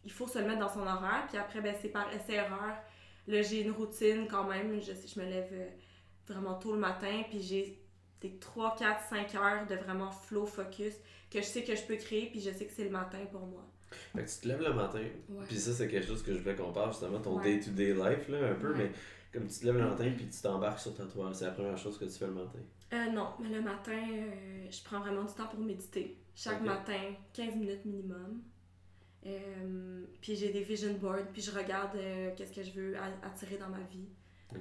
[0.04, 1.26] il faut se mettre dans son horaire.
[1.28, 2.76] Puis après, ben, c'est par essai-erreur.
[3.26, 4.80] Là, j'ai une routine quand même.
[4.80, 5.68] Je, je me lève euh,
[6.26, 7.81] vraiment tôt le matin, puis j'ai
[8.22, 10.94] des 3, 4, 5 heures de vraiment flow focus
[11.30, 13.46] que je sais que je peux créer, puis je sais que c'est le matin pour
[13.46, 13.66] moi.
[14.14, 15.04] Fait que tu te lèves le matin,
[15.48, 18.50] puis ça, c'est quelque chose que je voulais qu'on parle justement, ton day-to-day life, là,
[18.50, 18.90] un peu, mais
[19.32, 21.78] comme tu te lèves le matin, puis tu t'embarques sur ta toile, c'est la première
[21.78, 22.58] chose que tu fais le matin?
[22.92, 26.18] Euh, non, mais le matin, euh, je prends vraiment du temps pour méditer.
[26.34, 27.00] Chaque matin,
[27.32, 28.42] 15 minutes minimum.
[29.24, 31.96] Euh, puis j'ai des vision boards, puis je regarde
[32.36, 34.08] qu'est-ce que je veux attirer dans ma vie.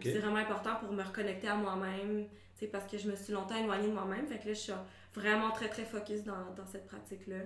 [0.02, 2.26] C'est vraiment important pour me reconnecter à moi-même,
[2.68, 4.28] parce que je me suis longtemps éloignée de moi-même.
[4.28, 4.74] Fait que là, je suis
[5.14, 7.38] vraiment très, très focus dans, dans cette pratique-là.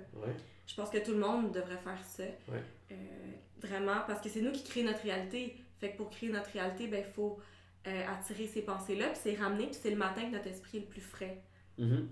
[0.68, 2.24] Je pense que tout le monde devrait faire ça.
[3.62, 5.56] vraiment, parce que c'est nous qui créons notre réalité.
[5.80, 7.40] Fait que pour créer notre réalité, ben, il faut
[7.88, 10.82] euh, attirer ces pensées-là, puis c'est ramener, puis c'est le matin que notre esprit est
[10.82, 11.42] le plus frais.
[11.80, 12.08] Mm-hmm.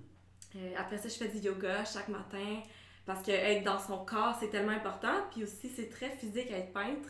[0.55, 2.61] Euh, après ça, je fais du yoga chaque matin
[3.05, 5.13] parce que être dans son corps, c'est tellement important.
[5.31, 7.09] Puis aussi, c'est très physique à être peintre.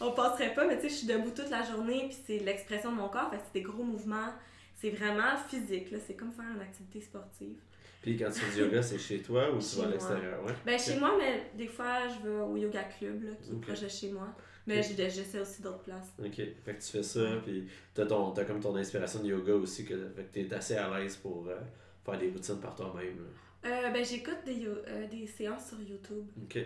[0.00, 2.92] On penserait pas, mais tu sais, je suis debout toute la journée, puis c'est l'expression
[2.92, 3.30] de mon corps.
[3.30, 4.32] Fait c'est des gros mouvements.
[4.80, 5.98] C'est vraiment physique, là.
[6.06, 7.58] C'est comme faire une activité sportive.
[8.00, 10.44] Puis quand tu fais du yoga, c'est chez toi ou tu vas à l'extérieur?
[10.44, 10.52] Ouais?
[10.64, 13.80] Ben, chez moi, mais des fois, je vais au yoga club, là, qui est proche
[13.80, 14.28] de chez moi.
[14.68, 16.12] Mais j'essaie aussi d'autres places.
[16.22, 16.36] Ok.
[16.36, 19.84] Fait que tu fais ça, puis t'as, ton, as comme ton inspiration de yoga aussi,
[19.84, 21.58] que, fait que t'es assez à l'aise pour euh,
[22.04, 23.26] faire des routines par toi-même.
[23.64, 26.24] Euh, ben, j'écoute des, euh, des séances sur YouTube.
[26.40, 26.58] Ok.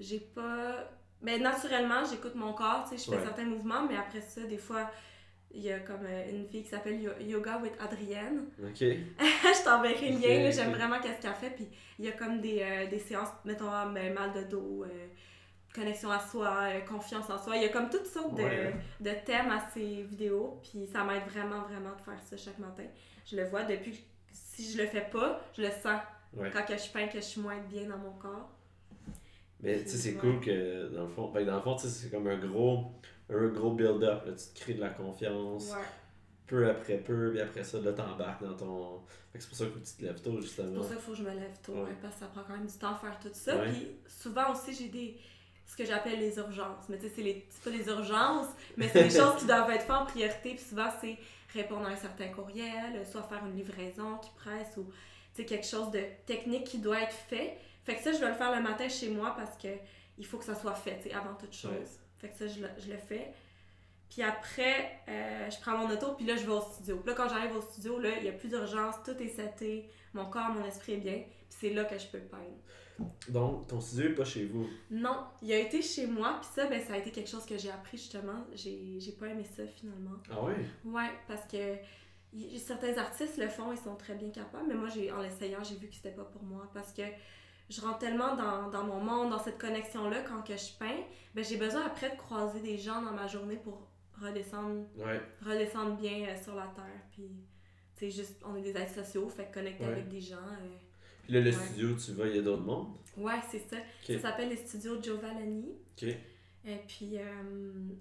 [0.00, 0.90] J'ai pas.
[1.22, 4.58] Ben, naturellement, j'écoute mon corps, tu sais, je fais certains mouvements, mais après ça, des
[4.58, 4.90] fois,
[5.50, 8.46] il y a comme une fille qui s'appelle Yoga with Adrienne.
[8.62, 8.78] Ok.
[8.80, 11.50] je t'enverrai le lien, j'aime vraiment qu'est-ce qu'elle fait.
[11.50, 14.84] Puis il y a comme des, des séances, mettons, ben, mal de dos,
[15.74, 17.56] connexion à soi, euh, confiance en soi.
[17.56, 21.24] Il y a comme toutes sortes de, de thèmes à ces vidéos, puis ça m'aide
[21.28, 22.84] vraiment, vraiment de faire ça chaque matin.
[23.26, 26.00] Je le vois depuis, si je le fais pas, je le sens
[26.52, 28.50] quand que je peins que je suis moins bien dans mon corps.
[29.60, 32.28] Mais tu sais, c'est cool que dans le fond, ben, dans le fond, c'est comme
[32.28, 32.92] un gros,
[33.30, 34.24] un gros build-up.
[34.26, 35.72] Tu te crées de la confiance.
[36.46, 39.02] Peu après peu, puis après ça, là, t'embarques dans ton.
[39.34, 40.68] c'est pour ça que tu te lèves tôt, justement.
[40.70, 42.54] C'est pour ça qu'il faut que je me lève tôt, parce que ça prend quand
[42.54, 43.58] même du temps à faire tout ça.
[43.58, 45.18] Puis souvent aussi, j'ai des
[45.66, 46.88] ce que j'appelle les urgences.
[46.88, 49.82] Mais tu sais, c'est, les, pas des urgences, mais c'est des choses qui doivent être
[49.82, 50.54] faites en priorité.
[50.54, 51.18] Puis souvent, c'est
[51.52, 54.86] répondre à un certain courriel, soit faire une livraison qui presse ou
[55.44, 57.58] quelque chose de technique qui doit être fait.
[57.84, 59.68] Fait que ça, je vais le faire le matin chez moi parce que
[60.18, 62.00] il faut que ça soit fait avant toute chose.
[62.18, 63.32] Fait que ça, je le, je le fais.
[64.10, 66.96] Puis après, euh, je prends mon auto, puis là, je vais au studio.
[66.96, 69.90] Puis là, quand j'arrive au studio, là, il n'y a plus d'urgence, tout est seté,
[70.14, 72.56] mon corps, mon esprit est bien, puis c'est là que je peux peindre.
[73.28, 74.66] Donc, ton studio n'est pas chez vous?
[74.90, 77.56] Non, il a été chez moi, puis ça, ben, ça a été quelque chose que
[77.56, 78.44] j'ai appris justement.
[78.54, 80.16] J'ai, j'ai pas aimé ça finalement.
[80.30, 80.54] Ah oui?
[80.84, 81.76] Ouais, parce que
[82.58, 85.88] certains artistes le font, ils sont très bien capables, mais moi, en l'essayant, j'ai vu
[85.88, 87.02] que c'était pas pour moi parce que
[87.68, 91.04] je rentre tellement dans, dans mon monde, dans cette connexion-là quand que je peins,
[91.34, 93.88] ben, j'ai besoin après de croiser des gens dans ma journée pour
[94.20, 94.86] redescendre,
[95.44, 97.02] redescendre bien euh, sur la terre.
[97.12, 97.30] Puis,
[97.96, 100.36] tu juste, on est des êtres sociaux, fait connecter avec des gens.
[100.36, 100.76] Euh,
[101.24, 102.94] puis là, le studio, tu vas, il y a d'autres mondes?
[103.16, 103.76] Ouais, c'est ça.
[104.06, 105.72] Ça s'appelle le studio Giovallani.
[105.96, 106.08] OK.
[106.64, 107.22] Et puis, euh,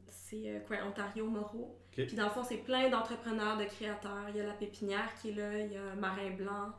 [0.09, 1.77] c'est euh, quoi, Ontario Moreau.
[1.91, 4.25] Puis dans le fond, c'est plein d'entrepreneurs, de créateurs.
[4.29, 6.73] Il y a la pépinière qui est là, il y a Marin Blanc,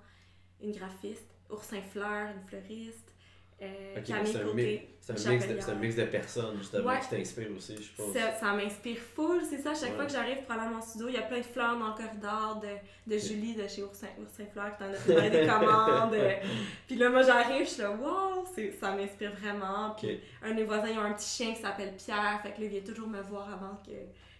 [0.62, 3.12] une graphiste, Oursin Fleur, une fleuriste,
[3.60, 4.88] euh, Ok, Camille c'est un Côté.
[5.00, 7.00] C'est un, mix de, c'est un mix de personnes, justement, Ouais.
[7.00, 8.12] qui t'inspirent aussi, je suppose.
[8.12, 9.70] Ça, ça m'inspire full, c'est ça.
[9.70, 9.96] À chaque Ouais.
[9.96, 11.88] fois que j'arrive pour aller à mon studio, il y a plein de fleurs dans
[11.88, 13.18] le corridor de, de.
[13.18, 16.14] Julie de chez Oursin, Oursin Fleurs qui t'en a fait des commandes.
[16.86, 19.90] Puis là, moi, j'arrive, je suis là, wow, c'est- ça m'inspire vraiment.
[19.98, 22.38] Puis un de mes voisins, ils ont un petit chien qui s'appelle Pierre.
[22.42, 23.90] Fait que là, il vient toujours me voir avant que,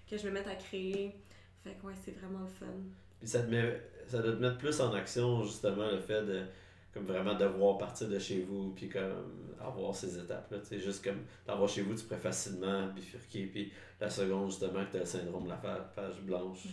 [0.08, 1.16] que je me mette à créer.
[1.64, 2.66] Fait que ouais, c'est vraiment le fun.
[3.18, 6.42] Puis ça te met, ça doit te mettre plus en action, justement, le fait de
[6.92, 10.58] comme vraiment devoir partir de chez vous, puis comme avoir ces étapes-là.
[10.60, 14.84] Tu sais, juste comme d'avoir chez vous, tu pourrais facilement bifurquer, puis la seconde, justement,
[14.86, 16.66] que tu as le syndrome de la page blanche,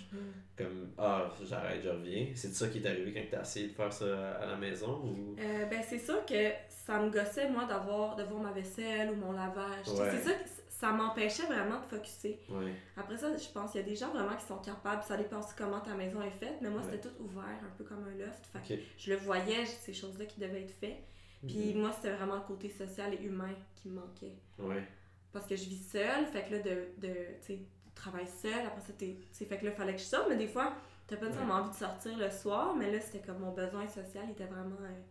[0.57, 2.27] comme ah, j'arrête, je reviens.
[2.35, 4.05] C'est ça qui est arrivé quand tu as essayé de faire ça
[4.39, 5.35] à- la maison ou?
[5.39, 9.15] Euh, ben, c'est sûr que ça me gossait, moi, d'avoir de voir ma vaisselle ou
[9.15, 9.87] mon lavage.
[9.87, 10.11] Ouais.
[10.11, 10.31] C'est ça
[10.79, 12.39] ça m'empêchait vraiment de focusser.
[12.49, 12.73] Ouais.
[12.97, 15.01] Après ça, je pense qu'il y a des gens vraiment qui sont capables.
[15.03, 16.55] Ça dépend aussi comment ta maison est faite.
[16.61, 16.87] Mais moi, Ouais.
[16.91, 18.45] c'était tout ouvert, un peu comme un loft.
[18.67, 21.03] Fait je le voyais, ces choses-là qui devaient être faites.
[21.47, 21.81] Puis Mhm.
[21.81, 24.35] moi, c'était vraiment le côté social et humain qui me manquait.
[24.59, 24.83] Ouais.
[25.31, 27.13] Parce que je vis seule, fait que là, de, de
[27.45, 27.59] tu
[27.93, 30.73] travailles seule, après ça, t'es, fait que là, fallait que je sorte, mais des fois,
[31.07, 34.23] t'as pas nécessairement envie de sortir le soir, mais là, c'était comme mon besoin social,
[34.25, 34.75] il était vraiment...
[34.81, 35.01] euh,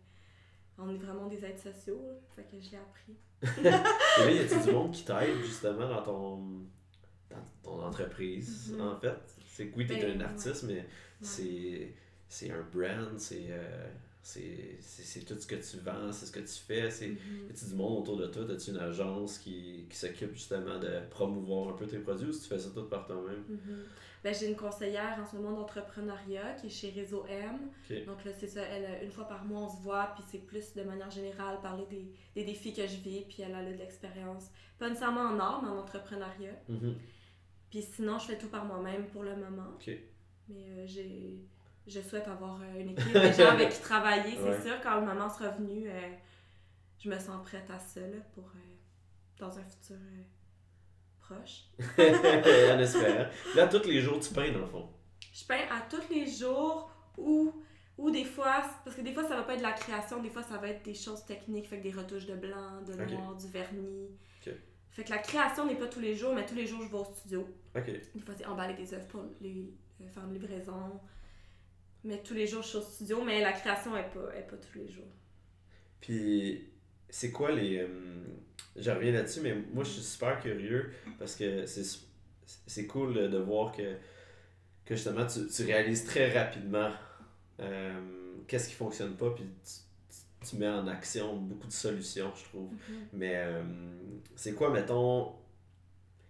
[0.77, 2.13] on est vraiment des aides sociaux, là.
[2.35, 3.15] fait que je l'ai appris.
[3.59, 6.37] Et là, y a-tu du monde qui t'aide, justement, dans ton,
[7.29, 8.81] dans ton entreprise, Mhm.
[8.81, 9.15] en fait?
[9.47, 10.85] C'est que oui, t'es Ben, un artiste, mais Ouais.
[11.21, 11.93] c'est
[12.27, 13.87] c'est un brand, c'est euh,
[14.21, 16.89] c'est c'est- tout ce que tu vends, c'est ce que tu fais.
[16.89, 17.47] C'est, Mhm.
[17.47, 18.43] y a-tu du monde autour de toi?
[18.51, 22.41] As-tu une agence qui, qui s'occupe justement de promouvoir un peu tes produits ou si
[22.41, 23.43] tu fais ça tout par toi-même?
[23.47, 23.83] Mhm.
[24.25, 27.59] Ben, j'ai une conseillère en ce moment d'entrepreneuriat qui est chez Réseau M.
[28.07, 30.73] Donc là, c'est ça, elle, une fois par mois, on se voit, puis c'est plus
[30.73, 33.77] de manière générale parler des, des défis que je vis, puis elle a là de
[33.77, 34.49] l'expérience.
[34.79, 36.55] Pas nécessairement en art, mais en entrepreneuriat.
[36.67, 36.95] Mhm.
[37.69, 39.77] Puis sinon, je fais tout par moi-même pour le moment.
[40.49, 41.45] Mais euh, j'ai,
[41.85, 44.61] je souhaite avoir euh, une équipe de gens avec qui travailler, c'est Ouais.
[44.61, 44.81] sûr.
[44.81, 46.01] Quand le moment sera venu, euh,
[46.97, 48.59] je me sens prête à ça, là, pour, euh,
[49.37, 49.97] dans un futur
[51.27, 51.65] proche.
[51.97, 53.29] en espérant.
[53.55, 54.89] Là, tous les jours, tu peins, dans le fond.
[55.33, 57.63] Je peins à tous les jours ou,
[57.97, 60.29] ou des fois, parce que des fois ça va pas être de la création, des
[60.29, 63.35] fois ça va être des choses techniques, fait que des retouches de blanc, de noir,
[63.35, 64.09] du vernis.
[64.91, 66.97] Fait que la création n'est pas tous les jours, mais tous les jours je vais
[66.97, 67.45] au studio.
[67.75, 67.85] Ok.
[67.85, 71.01] Des fois c'est emballer des œuvres pour les, euh, faire une livraison.
[72.05, 74.55] Mais tous les jours je suis au studio, mais la création est pas, est pas
[74.55, 75.11] tous les jours.
[75.99, 76.69] Puis,
[77.15, 77.77] c'est quoi les.
[77.77, 77.87] euh,
[78.75, 81.83] je reviens là-dessus, mais moi, je suis super curieux parce que c'est
[82.67, 83.95] c'est cool de voir que,
[84.85, 86.91] que justement, tu, tu réalises très rapidement
[87.61, 92.43] euh, qu'est-ce qui fonctionne pas, puis tu, tu- mets en action beaucoup de solutions, je
[92.49, 92.69] trouve.
[93.13, 93.63] Mais euh,
[94.35, 95.33] c'est quoi, mettons.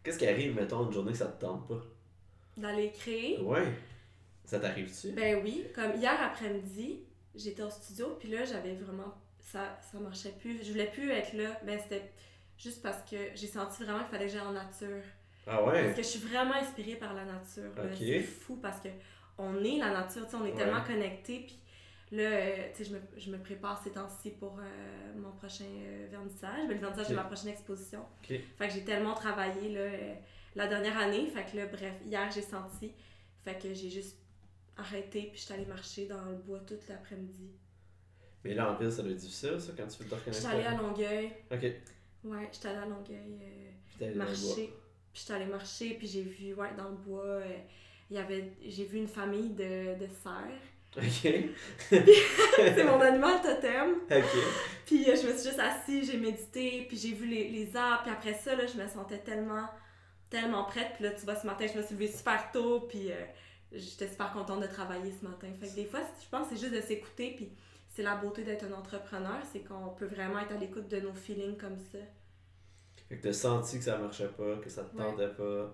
[0.04, 1.84] Qu'est-ce qui arrive, mettons, une journée que ça te tente pas?
[2.58, 3.40] D'aller créer.
[3.42, 3.74] Ouais.
[4.46, 5.14] Ça t'arrive-tu?
[5.14, 7.00] Ben oui, comme hier après-midi,
[7.34, 9.16] j'étais au studio, puis là, j'avais vraiment.
[9.52, 10.64] Ça, ça marchait plus.
[10.66, 11.60] Je voulais plus être là.
[11.66, 12.12] Ben, c'était
[12.58, 15.04] juste parce que j'ai senti vraiment qu'il fallait que j'aille en nature.
[15.48, 15.92] Ah Parce ouais?
[15.92, 17.72] que je suis vraiment inspirée par la nature.
[17.78, 17.84] là.
[17.84, 17.98] Ok.
[18.00, 18.90] C'est fou parce que
[19.38, 20.58] on est la nature, tu sais, on est Ouais.
[20.58, 21.42] tellement connectés.
[21.42, 21.60] Puis
[22.18, 25.66] là, euh, tu sais, je me, je me prépare ces temps-ci pour euh, mon prochain
[25.66, 26.68] euh, vernissage.
[26.68, 27.10] Ben, le vernissage, Ok.
[27.10, 28.00] c'est ma prochaine exposition.
[28.24, 28.40] Ok.
[28.58, 30.14] Fait que j'ai tellement travaillé là, euh,
[30.56, 31.28] la dernière année.
[31.28, 32.92] Fait que là, bref, hier, j'ai senti.
[33.44, 34.18] Fait que j'ai juste
[34.78, 37.52] arrêté, puis je suis allée marcher dans le bois toute l'après-midi.
[38.46, 40.34] Mais là, en ville, ça doit être difficile, ça, quand tu veux te reconnecter.
[40.46, 41.32] suis allée à Longueuil.
[41.52, 41.62] Ok.
[42.24, 43.40] Ouais, je suis allée à Longueuil.
[43.42, 44.74] euh, Puis marcher.
[45.12, 47.58] Puis j'étais allée marcher, puis j'ai vu, ouais, dans le bois, euh,
[48.12, 50.62] il y avait, j'ai vu une famille de, de cerfs.
[50.98, 51.34] Ok.
[51.90, 53.96] C'est mon animal totem.
[54.12, 54.38] Ok.
[54.86, 58.04] Puis euh, je me suis juste assise, j'ai médité, puis j'ai vu les, les arbres,
[58.04, 59.68] puis après ça, là, je me sentais tellement,
[60.30, 60.92] tellement prête.
[60.96, 63.16] Puis là, tu vois, ce matin, je me suis levée super tôt, puis euh,
[63.74, 65.48] j'étais super contente de travailler ce matin.
[65.60, 67.50] Fait que des fois, je pense que c'est juste de s'écouter, puis
[67.96, 71.14] c'est la beauté d'être un entrepreneur, c'est qu'on peut vraiment être à l'écoute de nos
[71.14, 72.00] feelings comme ça.
[73.08, 75.04] Fait que t'as senti que ça marchait pas, que ça te Ouais.
[75.04, 75.74] tentait pas.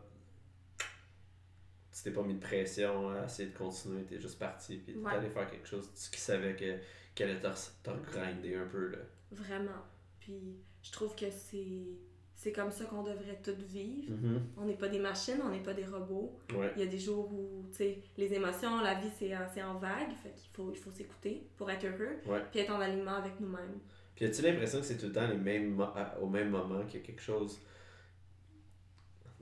[1.93, 4.99] Tu t'es pas mis de pression à essayer de continuer, t'es juste parti, puis t'es
[4.99, 5.11] Ouais.
[5.13, 6.77] allé faire quelque chose tu- qui savait que
[7.13, 8.99] qu'elle allait te, un peu, là.
[9.31, 9.83] Vraiment.
[10.19, 11.97] Puis je trouve que c'est
[12.43, 14.11] c'est comme ça qu'on devrait toutes vivre.
[14.11, 14.39] Mm-hmm.
[14.57, 16.35] On n'est pas des machines, on n'est pas des robots.
[16.55, 16.71] Ouais.
[16.75, 19.75] Il y a des jours où, tu sais, les émotions, la vie, c'est en, en
[19.77, 20.11] vague.
[20.23, 22.15] Fait qu'il faut, il faut s'écouter pour être heureux.
[22.25, 22.41] Ouais.
[22.49, 23.77] Puis être en alignement avec nous-mêmes.
[24.15, 26.99] Puis as-tu l'impression que c'est tout le temps les mêmes à- au même moment qu'il
[26.99, 27.59] y a quelque chose?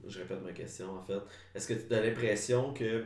[0.05, 1.19] Je répète ma question en fait.
[1.55, 3.05] Est-ce que tu as l'impression que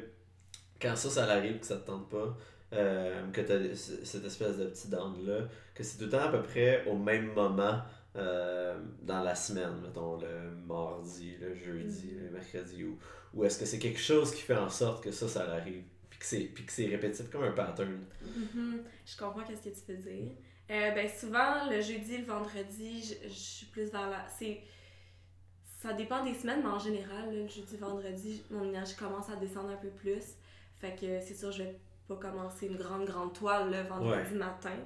[0.82, 2.36] quand ça, ça arrive, que ça te tente pas,
[2.74, 6.30] euh, que tu as cette espèce de petit down-là, que c'est tout le temps à
[6.30, 7.82] peu près au même moment
[8.16, 12.24] euh, dans la semaine, mettons le mardi, le jeudi, Mhm.
[12.26, 12.98] le mercredi, ou,
[13.34, 16.20] ou est-ce que c'est quelque chose qui fait en sorte que ça, ça arrive, puis
[16.66, 18.06] que c'est, répétitif comme un pattern?
[18.22, 18.84] Mhm.
[19.06, 20.32] Je comprends qu'est-ce que tu veux dire.
[20.72, 24.26] Euh, ben souvent, le jeudi, le vendredi, je, je suis plus vers la...
[24.30, 24.62] C'est...
[25.82, 29.36] Ça dépend des semaines, mais en général, là, le jeudi, vendredi, mon énergie commence à
[29.36, 30.24] descendre un peu plus.
[30.78, 34.78] Fait que c'est sûr, je vais pas commencer une grande, grande toile le vendredi matin.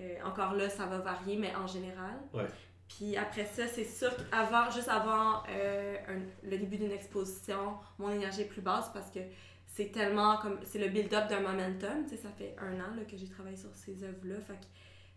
[0.00, 2.14] Euh, encore là, ça va varier, mais en général.
[2.32, 2.46] Ouais.
[2.88, 8.10] Puis après ça, c'est sûr qu'avant, juste avant euh, un- le début d'une exposition, mon
[8.10, 9.20] énergie est plus basse parce que
[9.66, 10.58] c'est tellement comme.
[10.64, 12.04] C'est le build-up d'un momentum.
[12.04, 14.36] Tu sais, ça fait un an là, que j'ai travaillé sur ces œuvres-là.
[14.46, 14.66] Fait que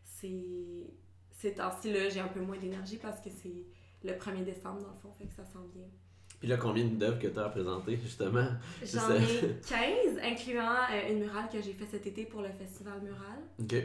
[0.03, 0.87] c'est.
[1.31, 3.63] Ces temps-ci, là, j'ai un peu moins d'énergie parce que c'est
[4.03, 5.11] le 1er décembre, dans le fond.
[5.19, 5.85] Fait que ça s'en vient.
[6.39, 8.47] Puis là, combien d'œuvres que tu as à présenter, justement?
[8.83, 13.01] J'en ai 15, incluant euh, une murale que j'ai fait cet été pour le festival
[13.01, 13.39] mural.
[13.59, 13.75] Ok.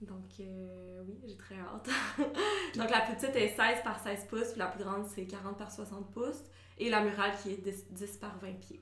[0.00, 1.88] Donc, euh, oui, j'ai très hâte.
[2.76, 5.58] Donc, la plus petite est 16 par 16 pouces, puis la plus grande, c'est 40
[5.58, 6.44] par 60 pouces.
[6.78, 8.80] Et la murale qui est 10, 10 par 20 pieds.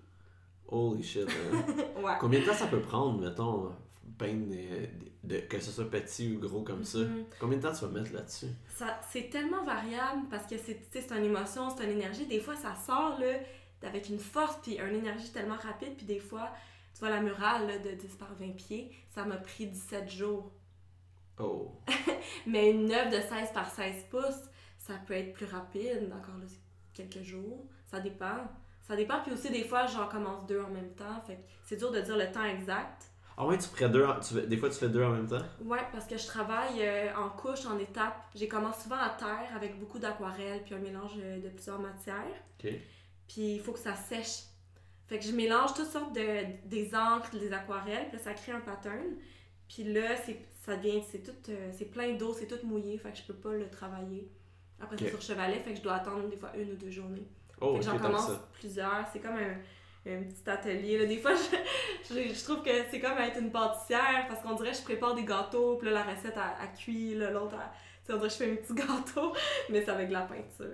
[0.68, 1.26] Holy shit.
[1.28, 1.64] hein.
[2.02, 2.12] Ouais.
[2.20, 3.72] Combien de temps ça peut prendre, mettons,
[4.18, 6.98] peindre des- des- de- que ce soit petit ou gros comme ça?
[6.98, 7.24] Mhm.
[7.40, 8.48] Combien de temps tu vas mettre là-dessus?
[8.68, 12.26] Ça, c'est tellement variable parce que c'est, c'est une émotion, c'est une énergie.
[12.26, 13.38] Des fois, ça sort là,
[13.82, 15.96] avec une force puis une énergie tellement rapide.
[15.96, 16.50] Puis des fois,
[16.92, 20.52] tu vois la murale là, de 10 par 20 pieds, ça m'a pris 17 jours.
[21.38, 21.72] Oh.
[22.46, 24.42] Mais une œuvre de 16 par 16 pouces,
[24.78, 26.10] ça peut être plus rapide.
[26.14, 26.60] Encore là, c'est
[27.04, 27.66] quelques jours.
[27.86, 28.38] Ça dépend.
[28.86, 29.20] Ça dépend.
[29.22, 31.20] Puis aussi, des fois, j'en commence deux en même temps.
[31.26, 33.10] Fait que c'est dur de dire le temps exact.
[33.38, 34.04] Ah ouais, tu ferais deux.
[34.06, 35.42] en- tu des fois, tu fais deux en même temps?
[35.62, 38.16] Ouais, parce que je travaille euh, en couches, en étapes.
[38.34, 42.24] J'ai commencé souvent à terre avec beaucoup d'aquarelle puis un mélange euh, de plusieurs matières.
[42.58, 42.70] Ok.
[43.28, 44.44] Puis il faut que ça sèche.
[45.06, 48.52] Fait que je mélange toutes sortes de des encres, des aquarelles, puis là, ça crée
[48.52, 49.04] un pattern.
[49.68, 53.12] Puis là, c'est ça devient c'est tout euh, c'est plein d'eau, c'est tout mouillé, fait
[53.12, 54.28] que je peux pas le travailler.
[54.80, 57.26] Après c'est sur chevalet, fait que je dois attendre des fois une ou deux journées.
[57.60, 58.26] Oh, fait que j'en commence
[58.58, 59.56] plusieurs, c'est comme un,
[60.12, 60.98] un petit atelier.
[60.98, 61.06] Là.
[61.06, 64.72] Des fois, je, je, je trouve que c'est comme être une pâtissière parce qu'on dirait
[64.72, 67.56] que je prépare des gâteaux, puis là, la recette a, a cuit, l'autre,
[68.04, 69.32] sais, on dirait que je fais un petit gâteau,
[69.70, 70.66] mais c'est avec de la peinture.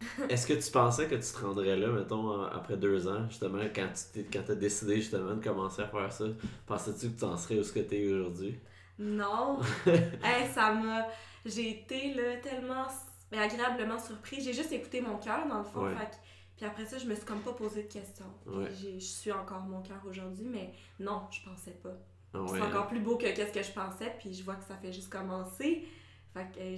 [0.30, 3.88] Est-ce que tu pensais que tu te rendrais là, mettons, après deux ans, justement, quand
[3.92, 6.24] tu t'es- quand as décidé justement de commencer à faire ça?
[6.66, 8.58] Pensais-tu que tu en serais où ce que tu es aujourd'hui?
[9.00, 9.58] Non.
[9.86, 11.06] hey, ça m'a.
[11.44, 12.86] J'ai été là, tellement
[13.32, 14.40] ben, agréablement surpris.
[14.40, 15.84] J'ai juste écouté mon cœur, dans le fond.
[15.84, 15.94] Ouais.
[15.96, 16.16] fait que-
[16.56, 18.30] Puis après ça, je me suis comme pas posé de questions.
[18.46, 18.68] Ouais.
[18.70, 21.96] Je suis encore mon cœur aujourd'hui, mais non, je pensais pas.
[22.34, 24.76] Ah C'est encore plus beau que qu'est-ce que je pensais, puis je vois que ça
[24.76, 25.84] fait juste commencer.
[26.32, 26.76] Fait que hey,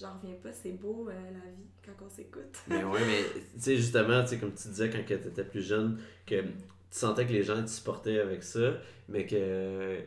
[0.00, 2.58] j'en reviens pas, c'est beau euh, la vie quand on s'écoute.
[2.68, 5.62] Mais ouais, mais tu sais, justement, tu sais, comme tu disais quand tu étais plus
[5.62, 6.52] jeune, que tu
[6.90, 8.72] sentais que les gens te supportaient avec ça,
[9.08, 10.04] mais que,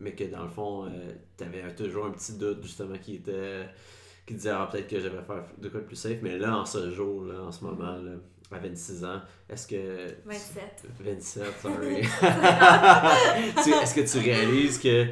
[0.00, 0.90] mais que dans le fond,
[1.36, 3.66] tu avais toujours un petit doute, justement, qui était
[4.28, 6.66] qui disait, ah, peut-être que j'avais faire de quoi de plus safe, mais là, en
[6.66, 8.12] ce jour, là, en ce moment, là,
[8.50, 10.14] à 26 ans, est-ce que.
[10.26, 10.84] 27.
[11.00, 12.02] 27, sorry.
[13.64, 15.06] Tu- est-ce que tu réalises que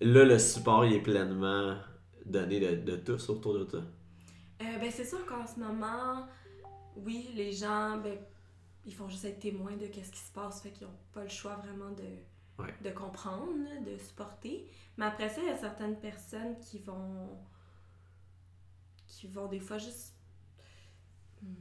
[0.00, 1.76] là, le support, il est pleinement
[2.24, 3.80] donné de, de tous autour de toi?
[4.60, 6.26] Euh, ben, c'est sûr qu'en ce moment,
[6.96, 8.16] oui, les gens, ben,
[8.84, 11.28] ils font juste être témoins de ce qui se passe, fait qu'ils n'ont pas le
[11.28, 12.04] choix vraiment de,
[12.58, 12.74] Ouais.
[12.82, 14.70] de comprendre, de supporter.
[14.96, 17.38] Mais après ça, il y a certaines personnes qui vont.
[19.06, 20.14] qui vont des fois juste.
[21.42, 21.54] Hmm,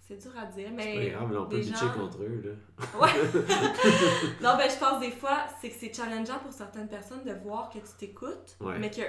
[0.00, 1.10] C'est dur à dire, C'est mais.
[1.10, 3.00] pas grave, là, on peut bitcher gens- contre eux, là.
[3.00, 3.12] Ouais.
[4.42, 7.70] non, ben, je pense des fois, c'est que c'est challengeant pour certaines personnes de voir
[7.70, 8.78] que tu t'écoutes, Ouais.
[8.78, 9.00] mais que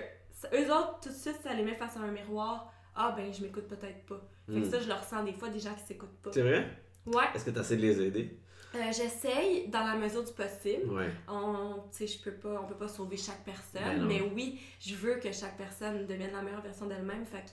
[0.53, 2.71] eux autres, tout de suite, ça les met face à un miroir.
[2.95, 4.21] Ah, ben, je m'écoute peut-être pas.
[4.47, 4.71] Fait que Hmm.
[4.71, 6.31] ça, je le ressens des fois, des gens qui s'écoutent pas.
[6.31, 6.81] C'est vrai?
[7.05, 7.25] Ouais.
[7.33, 8.39] Est-ce que tu essaies de les aider?
[8.75, 10.91] Euh, J'essaye dans la mesure du possible.
[10.91, 11.09] Ouais.
[11.27, 15.15] On, je peux pas, on peut pas sauver chaque personne, Ben mais oui, je veux
[15.15, 17.25] que chaque personne devienne la meilleure version d'elle-même.
[17.25, 17.51] Fait que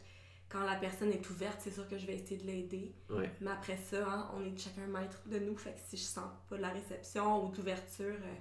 [0.48, 2.92] quand la personne est ouverte, c'est sûr que je vais essayer de l'aider.
[3.08, 3.30] Ouais.
[3.40, 5.56] Mais après ça, hein, on est chacun maître de nous.
[5.56, 8.34] Fait que si je sens pas de la réception ou d'ouverture, euh,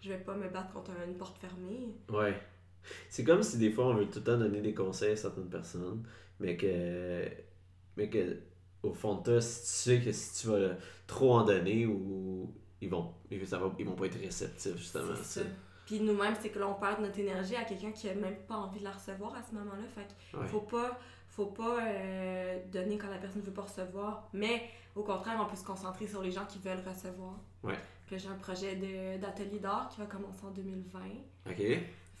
[0.00, 1.88] je vais pas me battre contre une porte fermée.
[2.08, 2.38] Ouais.
[3.08, 5.50] C'est comme si des fois on veut tout le temps donner des conseils à certaines
[5.50, 6.06] personnes,
[6.38, 7.28] mais que.
[7.96, 8.36] Mais que
[8.86, 10.74] au fond de toi, si tu sais que si tu vas
[11.06, 13.12] trop en donner ou ils vont
[13.44, 15.14] ça va, ils vont pas être réceptifs justement.
[15.22, 15.46] C'est ça.
[15.86, 18.80] Puis nous-mêmes, c'est que l'on perd notre énergie à quelqu'un qui a même pas envie
[18.80, 19.82] de la recevoir à ce moment-là.
[19.94, 20.46] Fait qu'il Ouais.
[20.48, 24.28] faut pas, faut pas euh, donner quand la personne veut pas recevoir.
[24.32, 24.62] Mais
[24.96, 27.34] au contraire, on peut se concentrer sur les gens qui veulent recevoir.
[27.62, 27.78] Ouais.
[28.10, 28.74] J'ai un projet
[29.20, 31.00] d'atelier d'art qui va commencer en 2020.
[31.50, 31.62] Ok.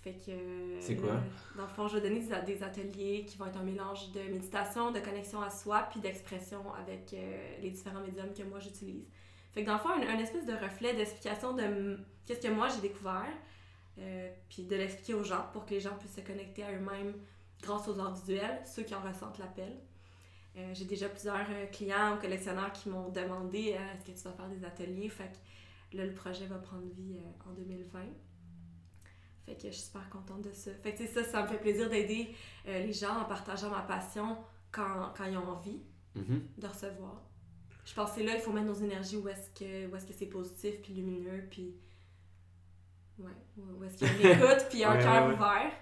[0.02, 0.30] Fait que.
[0.30, 1.14] euh, C'est quoi?
[1.14, 1.20] là,
[1.56, 4.20] dans le fond, je vais donner des, des ateliers qui vont être un mélange de
[4.32, 9.04] méditation, de connexion à soi, puis d'expression avec euh, les différents médiums que moi j'utilise.
[9.52, 12.68] Fait que dans le fond, un, un espèce de reflet d'explication de qu'est-ce que moi
[12.68, 13.26] j'ai découvert,
[13.98, 17.14] euh, puis de l'expliquer aux gens pour que les gens puissent se connecter à eux-mêmes
[17.62, 19.74] grâce aux arts visuels, ceux qui en ressentent l'appel.
[20.58, 24.24] Euh, j'ai déjà plusieurs euh, clients ou collectionneurs qui m'ont demandé euh, est-ce que tu
[24.28, 25.08] vas faire des ateliers?
[25.08, 25.30] Fait
[25.90, 28.00] que là, le projet va prendre vie euh, en 2020.
[29.46, 30.72] Fait que je suis super contente de ça.
[30.82, 32.34] Fait que ça, ça me fait plaisir d'aider
[32.66, 34.36] euh, les gens en partageant ma passion
[34.72, 35.80] quand, quand ils ont envie
[36.16, 36.42] Mhm.
[36.58, 37.22] de recevoir.
[37.84, 40.12] Je pense que là il faut mettre nos énergies où est-ce que où est-ce que
[40.14, 41.76] c'est positif puis lumineux puis
[43.18, 45.34] ouais où est-ce qu'il y a une écoute puis un Ouais, cœur ouais, ouais.
[45.34, 45.72] ouvert.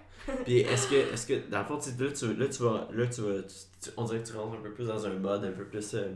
[0.43, 3.21] Puis est-ce que, est-ce que, dans le fond, là, tu, là, tu vas, là, tu
[3.21, 5.51] vas, tu- tu- on dirait que tu rentres un peu plus dans un mode un
[5.51, 6.13] peu plus euh,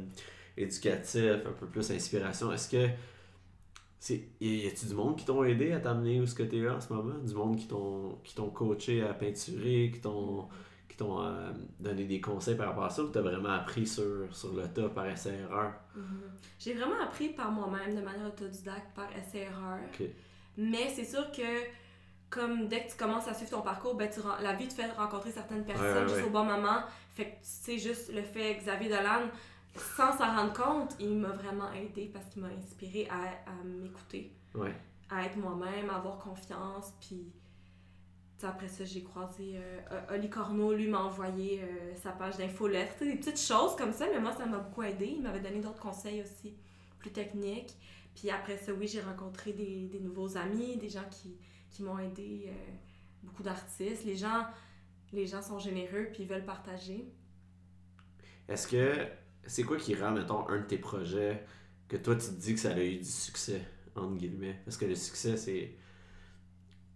[0.58, 2.52] éducatif, un peu plus inspiration.
[2.54, 2.88] Est-ce que,
[4.42, 6.82] y a-tu du monde qui t'ont aidé à t'amener où ce que t'es là en
[6.82, 7.18] ce moment?
[7.20, 10.48] Du monde qui t'ont, qui t'ont coaché à peinturer, qui t'ont,
[10.88, 14.28] qui t'ont euh, donné des conseils par rapport à ça, ou t'as vraiment appris sur,
[14.32, 15.74] sur le tas par essai-erreur?
[15.96, 16.22] Mhm.
[16.60, 19.80] J'ai vraiment appris par moi-même de manière autodidacte par essai-erreur.
[20.58, 21.44] Mais c'est sûr que
[22.30, 24.92] comme dès que tu commences à suivre ton parcours, ben, tu, la vie te fait
[24.92, 26.28] rencontrer certaines personnes Ouais, ouais, juste ouais.
[26.28, 26.84] au bon moment.
[27.16, 29.24] Fait que tu sais, juste le fait Xavier Dolan,
[29.76, 34.34] sans s'en rendre compte, il m'a vraiment aidé parce qu'il m'a inspiré à, à m'écouter,
[34.56, 34.74] Ouais.
[35.10, 36.94] à être moi-même, à avoir confiance.
[37.00, 37.32] Puis
[38.42, 43.00] après ça, j'ai croisé euh, Oli Corneau, lui m'a envoyé euh, sa page d'infolettre.
[43.04, 45.08] Des petites choses comme ça, mais moi, ça m'a beaucoup aidé.
[45.18, 46.56] Il m'avait donné d'autres conseils aussi,
[47.00, 47.76] plus techniques.
[48.16, 51.38] Puis après ça, oui, j'ai rencontré des, des nouveaux amis, des gens qui,
[51.70, 52.72] qui m'ont aidé, euh,
[53.24, 54.04] beaucoup d'artistes.
[54.06, 54.46] Les gens,
[55.14, 57.14] les gens sont généreux puis ils veulent partager.
[58.48, 59.06] Est-ce que,
[59.46, 61.44] c'est quoi qui rend, mettons, un de tes projets
[61.88, 63.62] que toi, tu te dis que ça a eu du succès,
[63.96, 64.60] entre guillemets?
[64.66, 65.76] Parce que le succès, c'est...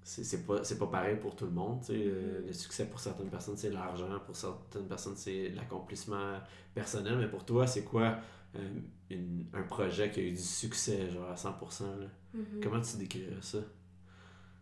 [0.06, 1.79] C'est pas, pas pareil pour tout le monde.
[1.79, 1.93] tu sais.
[1.95, 4.19] Euh, Le succès pour certaines personnes, c'est l'argent.
[4.25, 6.39] Pour certaines personnes, c'est l'accomplissement
[6.73, 7.17] personnel.
[7.19, 8.17] Mais pour toi, c'est quoi
[8.56, 8.69] euh,
[9.10, 11.86] une- un projet qui a eu du succès, genre à 100%?
[12.01, 12.08] Là?
[12.34, 12.60] Mhm.
[12.62, 13.60] Comment tu décrirais ça?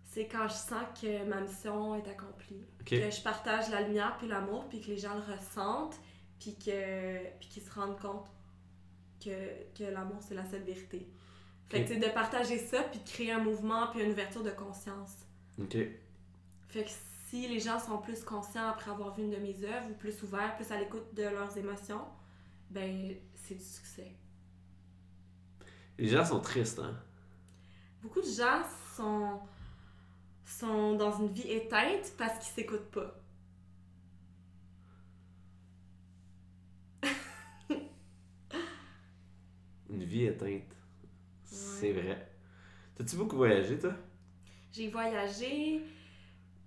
[0.03, 2.63] C'est quand je sens que ma mission est accomplie.
[2.85, 5.99] Que je partage la lumière puis l'amour puis que les gens le ressentent
[6.41, 8.27] puis que puis qu'ils se rendent compte
[9.23, 9.29] que,
[9.77, 11.07] que l'amour c'est la seule vérité.
[11.69, 11.87] Fait que Ok.
[11.87, 15.13] tu sais, de partager ça puis de créer un mouvement puis une ouverture de conscience.
[15.61, 15.77] Ok.
[16.67, 16.89] Fait que
[17.29, 20.21] si les gens sont plus conscients après avoir vu une de mes œuvres ou plus
[20.23, 22.05] ouverts, plus à l'écoute de leurs émotions,
[22.69, 24.11] ben c'est du succès.
[25.97, 26.97] Les gens sont tristes, hein?
[28.01, 28.63] Beaucoup de gens
[28.97, 29.39] sont,
[30.45, 33.20] sont dans une vie éteinte parce qu'ils s'écoutent pas.
[40.01, 40.73] Une vie éteinte.
[41.43, 42.27] C'est vrai.
[42.95, 43.93] T'as-tu beaucoup voyagé, toi?
[44.71, 45.81] J'ai voyagé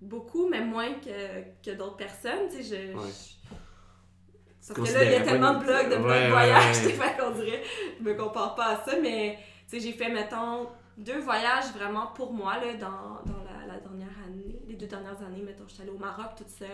[0.00, 2.48] beaucoup, mais moins que, que d'autres personnes.
[2.48, 3.02] Tu sais, je, Ouais.
[3.08, 6.30] je- Parce que là, il y a tellement de blogs de blogs Ouais, de ouais,
[6.30, 6.92] voyage, ouais.
[7.00, 7.62] fait qu'on dirait,
[7.98, 12.06] je me compare pas à ça, mais tu sais, j'ai fait, mettons, deux voyages vraiment
[12.08, 15.82] pour moi, là, dans, dans la, la dernière année, les deux dernières années, mettons, j'étais
[15.82, 16.68] allée au Maroc toute seule.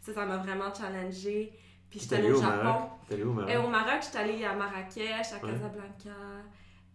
[0.00, 1.52] Ça, ça m'a vraiment challengée.
[1.90, 2.74] Puis j'étais allée allée au au Japon.
[3.08, 3.50] T'es allé où au Maroc?
[3.52, 5.52] Et au Maroc, j'étais allée à Marrakech, à Ouais.
[5.52, 6.10] Casablanca,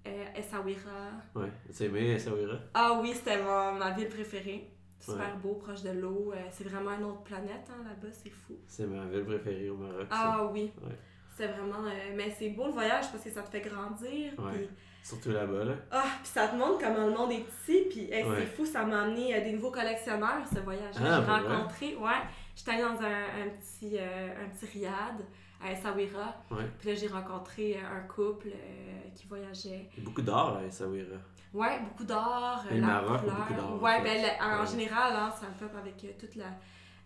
[0.07, 1.11] euh, Essaouira.
[1.35, 1.51] Ouais.
[1.75, 2.55] Tu aimé Essaouira?
[2.73, 4.69] Ah oui, c'était ma, ma ville préférée.
[4.99, 6.31] Super beau, proche de l'eau.
[6.35, 8.55] Euh, c'est vraiment une autre planète hein, là-bas, c'est fou.
[8.67, 10.07] C'est ma ville préférée au Maroc.
[10.11, 10.35] ça.
[10.37, 10.71] Ah oui.
[10.83, 10.95] Ouais.
[11.35, 11.83] C'est vraiment.
[11.87, 14.33] euh, mais c'est beau le voyage parce que ça te fait grandir.
[14.37, 14.69] Ouais.
[15.03, 15.73] Surtout là-bas, là.
[15.89, 17.85] ah, puis ça te montre comment le monde est petit.
[17.89, 20.93] Puis hey, c'est fou, ça m'a amené euh, des nouveaux collectionneurs, ce voyage.
[20.99, 21.95] Ah, J'ai rencontré.
[21.95, 22.21] Ouais.
[22.63, 25.25] J'étais allée dans un, un petit, euh, un petit riad
[25.63, 26.35] à Essaouira.
[26.51, 26.69] Ouais.
[26.79, 29.89] Puis là, j'ai rencontré euh, un couple euh, qui voyageait.
[29.97, 31.17] Beaucoup d'art à Essaouira.
[31.53, 32.63] Ouais, beaucoup d'art.
[32.71, 33.35] Et la Maroc couleur.
[33.35, 34.21] beaucoup d'art, en Ouais, fait.
[34.21, 34.67] ben, en Ouais.
[34.67, 36.51] général, hein, c'est un peuple avec euh, toute la,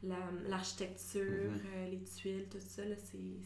[0.04, 0.16] la-
[0.50, 1.62] l'architecture, Mhm.
[1.76, 2.84] euh, les tuiles, tout ça,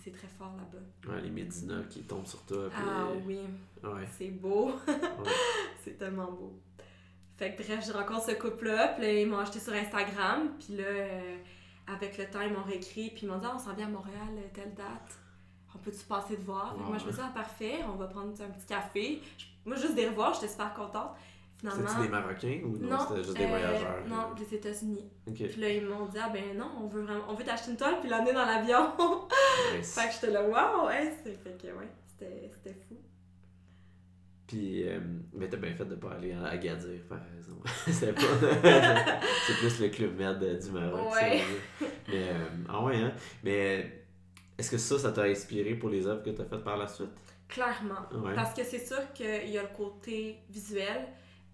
[0.03, 1.13] c'est, très fort là-bas.
[1.13, 2.69] Ouais, les médinas qui tombent sur toi.
[2.75, 3.39] Ah oui,
[3.83, 4.07] Ouais.
[4.17, 4.71] c'est beau.
[5.83, 6.59] c'est tellement beau.
[7.37, 10.75] Fait que bref, je rencontre ce couple-là, puis là, ils m'ont acheté sur Instagram, puis
[10.75, 11.37] là, euh,
[11.93, 13.89] avec le temps, ils m'ont réécrit, puis ils m'ont dit, Ah, on s'en vient à
[13.89, 15.17] Montréal, euh, telle date.
[15.75, 16.75] On peut-tu passer te voir?
[16.77, 19.21] Moi, je me suis dit, ah, parfait, on va prendre un petit café.
[19.37, 21.11] Je- Moi, juste des revoir, j'étais super contente.
[21.59, 21.81] Finalement.
[21.87, 24.07] C'était-tu des Marocains ou non, c'était juste des euh, voyageurs?
[24.07, 25.11] Non, des États-Unis.
[25.33, 27.77] Puis là, ils m'ont dit, ah ben non, on veut vraiment, on veut t'acheter une
[27.77, 28.91] toile puis l'emmener dans l'avion.
[29.77, 29.93] Nice.
[29.93, 32.95] fait que j'étais là, waouh, ouais, c'est fait que ouais, c'était c'était fou.
[34.49, 34.99] Puis, euh,
[35.33, 37.69] mais t'as bien fait de pas aller à Agadir, par exemple.
[37.91, 38.21] c'est pas.
[39.45, 41.13] c'est plus le club med euh, du Maroc.
[41.13, 41.43] Ouais.
[42.07, 43.13] Mais, euh, ah ouais, hein.
[43.43, 44.01] Mais
[44.57, 47.11] est-ce que ça, ça t'a inspiré pour les œuvres que t'as faites par la suite?
[47.47, 48.01] Clairement.
[48.11, 48.33] Ouais.
[48.33, 51.05] Parce que c'est sûr qu'il y a le côté visuel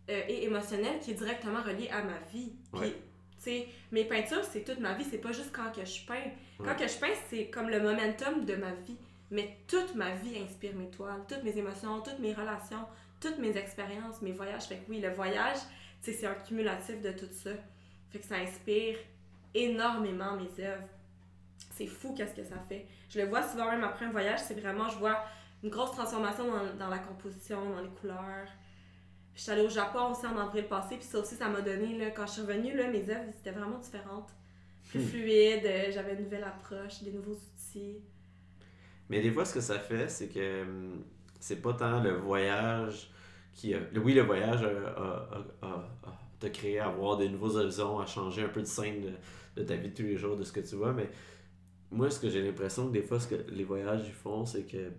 [0.10, 2.54] euh, et émotionnel qui est directement relié à ma vie.
[2.72, 2.92] Puis, Ouais.
[3.38, 6.32] tu sais, mes peintures, c'est toute ma vie, c'est pas juste quand que je peins.
[6.60, 6.76] Quand Ouais.
[6.78, 8.96] que je peins, c'est comme le momentum de ma vie.
[9.32, 12.86] Mais toute ma vie inspire mes toiles, toutes mes émotions, toutes mes relations,
[13.20, 14.64] toutes mes expériences, mes voyages.
[14.66, 15.58] Fait que oui, le voyage,
[16.02, 17.52] c'est un cumulatif de tout ça.
[18.12, 18.98] Fait que ça inspire
[19.54, 20.88] énormément mes œuvres.
[21.72, 22.86] C'est fou qu'est-ce que ça fait.
[23.10, 25.24] Je le vois souvent même après un voyage, c'est vraiment, je vois
[25.64, 28.48] une grosse transformation dans, dans la composition, dans les couleurs.
[29.36, 31.98] je suis allée au Japon aussi en avril passé, puis ça aussi, ça m'a donné,
[31.98, 34.30] là, quand je suis revenue, là, mes œuvres, c'était vraiment différentes.
[34.90, 35.08] Plus Hmm.
[35.10, 38.02] fluides, euh, j'avais une nouvelle approche, des nouveaux outils.
[39.10, 41.04] Mais des fois, ce que ça fait, c'est que hum,
[41.40, 43.12] c'est pas tant le voyage
[43.54, 43.80] qui a...
[44.04, 45.30] Oui, le voyage a,
[46.40, 49.14] t'a créé à voir des nouveaux horizons, à changer un peu de scène
[49.56, 51.10] de, ta vie de tous les jours, de ce que tu vois, mais
[51.92, 54.92] moi, ce que j'ai l'impression que des fois, ce que les voyages font, c'est que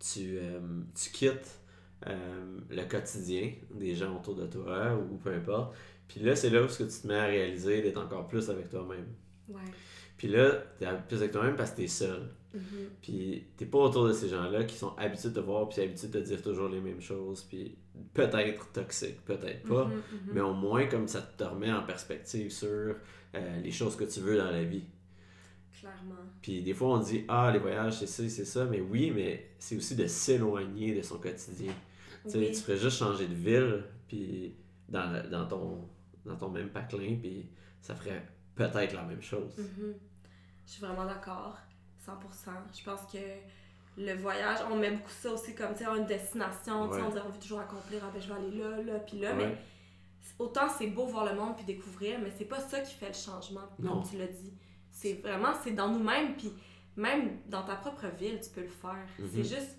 [0.00, 0.60] tu, euh,
[0.94, 1.60] tu quittes
[2.06, 5.74] euh, le quotidien des gens autour de toi, ou peu importe,
[6.08, 8.50] puis là, c'est là où ce que tu te mets à réaliser d'être encore plus
[8.50, 9.06] avec toi-même.
[9.48, 9.60] Ouais.
[10.16, 12.28] Puis là, t'es plus avec toi-même parce que t'es seul.
[12.54, 12.60] Mhm.
[13.02, 16.08] Puis t'es pas autour de ces gens-là qui sont habitués de te voir puis habitués
[16.08, 17.42] de te dire toujours les mêmes choses.
[17.42, 17.76] Puis
[18.12, 19.86] peut-être toxique, peut-être pas.
[19.86, 20.32] Mhm, mhm.
[20.32, 22.68] Mais au moins, comme ça te remet en perspective sur
[23.34, 24.84] euh, les choses que tu veux dans la vie.
[25.80, 26.14] Clairement.
[26.40, 28.64] Puis des fois, on dit Ah, les voyages, c'est ça, c'est ça.
[28.66, 31.72] Mais oui, mais c'est aussi de s'éloigner de son quotidien.
[32.24, 32.50] Tu sais, Oui.
[32.52, 34.54] tu ferais juste changer de ville, puis
[34.88, 35.88] dans, dans, ton,
[36.24, 37.48] dans ton même paclin, puis
[37.82, 38.24] ça ferait
[38.54, 39.56] peut-être la même chose.
[39.58, 39.94] Mhm.
[40.66, 41.58] Je suis vraiment d'accord,
[42.06, 42.50] 100%.
[42.76, 43.18] Je pense que
[43.96, 46.88] le voyage, on met beaucoup ça aussi comme tu sais, une destination.
[46.88, 47.00] Ouais.
[47.02, 49.34] On dirait on veut toujours accomplir, ah ben je vais aller là, là, puis là.
[49.34, 49.46] Ouais.
[49.46, 49.58] Mais
[50.38, 53.14] autant c'est beau voir le monde puis découvrir, mais c'est pas ça qui fait le
[53.14, 54.00] changement, Non.
[54.00, 54.54] comme tu l'as dit.
[54.90, 56.52] C'est vraiment, c'est dans nous-mêmes, puis
[56.96, 59.06] même dans ta propre ville, tu peux le faire.
[59.18, 59.28] Mhm.
[59.32, 59.76] C'est juste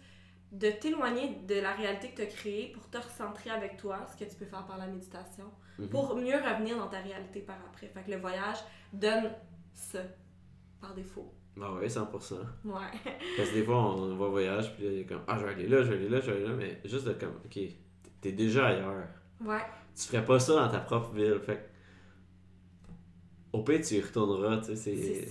[0.51, 4.15] de t'éloigner de la réalité que tu as créée pour te recentrer avec toi, ce
[4.23, 5.89] que tu peux faire par la méditation, Mhm.
[5.89, 7.87] pour mieux revenir dans ta réalité par après.
[7.87, 8.57] Fait que le voyage
[8.93, 9.31] donne
[9.73, 9.99] ça,
[10.81, 11.33] par défaut.
[11.61, 12.35] Ah ouais, 100%.
[12.65, 12.73] Ouais.
[13.37, 15.45] Parce que des fois, on va au voyage, puis là, il est comme Ah, je
[15.45, 17.35] vais aller là, je vais aller là, je vais aller là, mais juste de comme
[17.45, 17.59] Ok,
[18.21, 19.07] t'es déjà ailleurs.
[19.41, 19.61] Ouais.
[19.95, 21.39] Tu ferais pas ça dans ta propre ville.
[21.45, 21.61] Fait que,
[23.57, 24.95] au pire, tu y retourneras, tu sais.
[24.95, 25.27] C'est.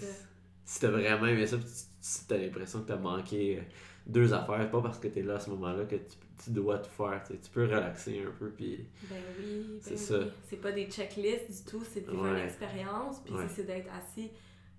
[0.66, 3.62] Si t'as vraiment aimé ça, puis tu- si t'as l'impression que t'as manqué euh,
[4.06, 6.90] deux affaires, pas parce que t'es là à ce moment-là que tu, tu dois tout
[6.90, 7.40] faire, tu sais.
[7.40, 8.86] Tu peux relaxer un peu, puis.
[9.08, 10.18] Ben oui, ben C'est ça.
[10.48, 12.44] C'est pas des checklists du tout, c'est de vivre une Ouais.
[12.44, 13.20] expérience.
[13.24, 13.48] Puis Ouais.
[13.48, 14.30] si c'est d'être assis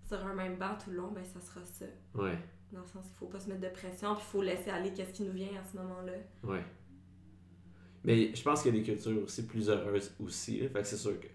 [0.08, 1.86] sur un même banc tout le long, ben ça sera ça.
[2.14, 2.38] Ouais,
[2.72, 4.92] Dans le sens qu'il faut pas se mettre de pression, puis il faut laisser aller
[4.94, 6.14] qu'est-ce qui nous vient à ce moment-là.
[6.44, 6.64] ouais.
[8.04, 10.70] Mais je pense qu'il y a des cultures aussi plus heureuses aussi, là.
[10.70, 11.26] Fait que c'est sûr que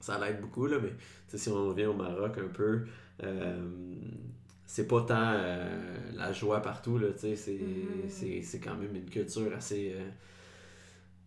[0.00, 0.92] ça l'aide beaucoup, là, mais
[1.28, 2.84] tu si on revient au Maroc un peu,
[3.22, 3.64] euh,
[4.66, 7.60] c'est pas tant euh, la joie partout, là, tu sais, c'est,
[8.08, 10.08] c'est, c'est quand même une culture assez, euh,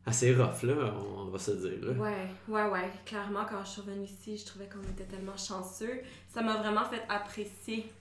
[0.06, 1.92] assez rough, là, on, on va se dire, là.
[1.94, 2.90] Ouais, ouais, ouais.
[3.06, 6.02] Clairement, quand je suis revenue ici, je trouvais qu'on était tellement chanceux.
[6.28, 7.92] Ça m'a vraiment fait apprécier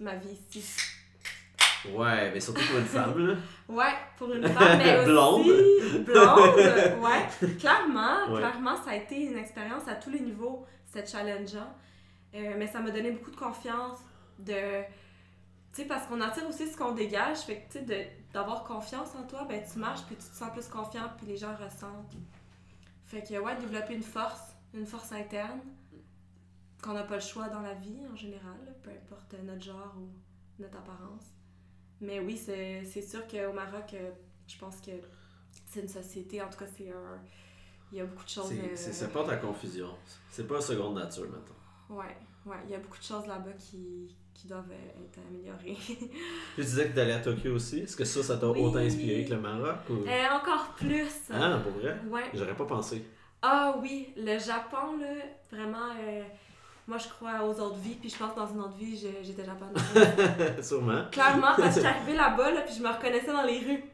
[0.00, 0.64] ma vie ici.
[1.94, 3.34] Ouais, mais surtout pour une femme, là.
[3.68, 5.06] Ouais, pour une femme, mais aussi...
[5.06, 6.04] Blonde.
[6.04, 6.56] Blonde,
[7.04, 7.48] ouais.
[7.60, 8.38] Clairement, Ouais.
[8.40, 11.72] clairement, ça a été une expérience à tous les niveaux, c'était challengeant.
[12.34, 13.98] Euh, mais ça m'a donné beaucoup de confiance,
[14.38, 14.82] de...
[15.72, 19.14] Tu sais, parce qu'on attire aussi ce qu'on dégage, fait que, tu sais, d'avoir confiance
[19.14, 22.14] en toi, ben tu marches, puis tu te sens plus confiant, puis les gens ressentent.
[23.04, 25.60] Fait que, ouais, développer une force, une force interne,
[26.82, 30.08] qu'on n'a pas le choix dans la vie, en général, peu importe notre genre ou
[30.62, 31.24] notre apparence.
[32.00, 34.10] Mais oui, c'est sûr qu'au Maroc, euh,
[34.46, 34.92] je pense que
[35.66, 37.20] c'est une société, en tout cas, c'est un.
[37.92, 38.48] Il y a beaucoup de choses.
[38.74, 39.88] C'est, euh, ça porte à confusion.
[40.30, 41.96] C'est pas seconde nature, maintenant.
[41.96, 45.78] Ouais, ouais, il y a beaucoup de choses là-bas qui, qui doivent euh, être améliorées.
[46.56, 47.80] Tu disais que t'allais à Tokyo aussi.
[47.80, 48.60] Est-ce que ça, ça t'a Oui.
[48.60, 49.76] autant inspiré que le Maroc?
[49.90, 49.94] Ou...
[50.06, 51.10] Euh, encore plus.
[51.32, 51.96] Ah, pour vrai?
[52.08, 52.24] Ouais.
[52.34, 53.04] J'aurais pas pensé.
[53.42, 55.08] Ah oui, le Japon, là,
[55.52, 56.22] vraiment, euh,
[56.88, 59.44] moi je crois aux autres vies, puis je pense que dans une autre vie, j'étais
[59.44, 60.62] japonaise.
[60.66, 61.04] Sûrement.
[61.12, 63.84] Clairement, parce que je suis arrivée là-bas, là, puis je me reconnaissais dans les rues.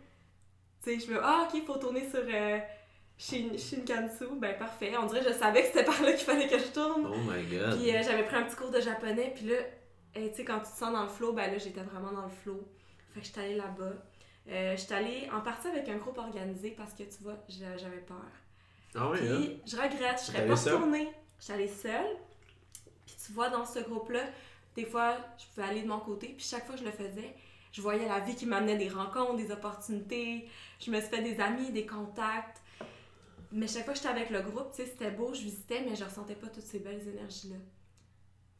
[0.82, 2.59] Tu sais, je me ah ok, faut tourner sur euh,
[3.18, 4.93] Shin- Shinkansu, ben parfait.
[5.01, 7.07] On dirait que je savais que c'était par là qu'il fallait que je tourne.
[7.07, 7.78] Oh my god.
[7.78, 9.57] Puis euh, j'avais pris un petit cours de japonais, puis là,
[10.16, 12.24] euh, tu sais, quand tu te sens dans le flow, ben là, j'étais vraiment dans
[12.24, 12.60] le flow.
[13.14, 13.92] Fait que j'étais allée là-bas.
[14.48, 18.00] Euh, j'étais allée en partie avec un groupe organisé parce que tu vois, j'a- j'avais
[18.00, 18.16] peur.
[18.94, 19.60] Ah oui, Puis hein?
[19.66, 21.08] je regrette, je serais pas retournée.
[21.40, 22.16] J'étais allée seule.
[23.06, 24.22] Puis tu vois, dans ce groupe-là,
[24.76, 26.28] des fois, je pouvais aller de mon côté.
[26.36, 27.34] Puis chaque fois que je le faisais,
[27.72, 30.48] je voyais la vie qui m'amenait des rencontres, des opportunités.
[30.80, 32.60] Je me suis fait des amis, des contacts.
[33.52, 35.94] Mais chaque fois que j'étais avec le groupe, tu sais, c'était beau, je visitais, mais
[35.94, 37.56] je ressentais pas toutes ces belles énergies-là.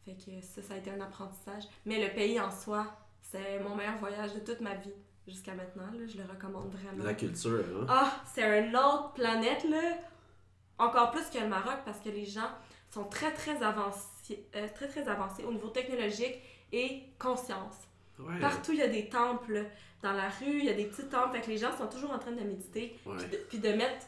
[0.05, 1.64] Fait que ça, ça a été un apprentissage.
[1.86, 2.86] Mais le pays en soi,
[3.22, 4.92] c'est mon meilleur voyage de toute ma vie
[5.28, 5.84] jusqu'à maintenant.
[5.92, 7.05] Là, je le recommande vraiment.
[7.05, 7.86] La culture, hein?
[7.88, 9.96] Ah, c'est une autre planète, là.
[10.78, 12.50] Encore plus que le Maroc, parce que les gens
[12.90, 16.38] sont très, très avancés, euh, très, très avancés au niveau technologique
[16.72, 17.76] et conscience.
[18.18, 18.38] Ouais.
[18.40, 19.66] Partout, il y a des temples.
[20.03, 21.36] Dans la rue, il y a des petits temples.
[21.36, 23.14] Fait que les gens sont toujours en train de méditer, Ouais.
[23.18, 24.07] puis de, puis de mettre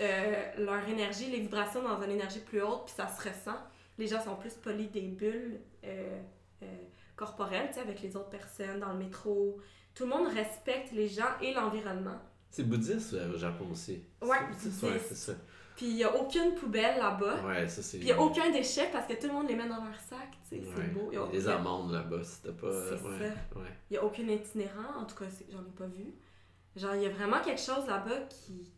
[0.00, 3.56] euh, leur énergie, les vibrations dans une énergie plus haute, puis ça se ressent.
[4.02, 6.20] Les gens sont plus polis des bulles euh,
[6.64, 6.66] euh,
[7.14, 9.58] corporelles, tu sais, avec les autres personnes, dans le métro.
[9.94, 12.18] Tout le monde respecte les gens et l'environnement.
[12.50, 14.02] C'est bouddhiste au Japon aussi.
[14.20, 14.86] Ouais, c'est.
[14.86, 15.34] Ouais, ça.
[15.76, 17.44] Puis il n'y a aucune poubelle là-bas.
[17.46, 17.98] Ouais, ça c'est.
[17.98, 20.00] Puis il n'y a aucun déchet parce que tout le monde les met dans leur
[20.00, 20.30] sac.
[20.48, 20.72] tu sais, Ouais.
[20.76, 21.08] C'est beau.
[21.12, 22.72] Il y a- Il y a des amandes là-bas, c'était pas.
[22.72, 23.18] C'est ouais.
[23.18, 23.58] ça.
[23.60, 23.68] Ouais.
[23.88, 26.12] Il n'y a aucun itinérant, en tout cas, j'en ai pas vu.
[26.74, 28.68] Genre, il y a vraiment quelque chose là-bas qui,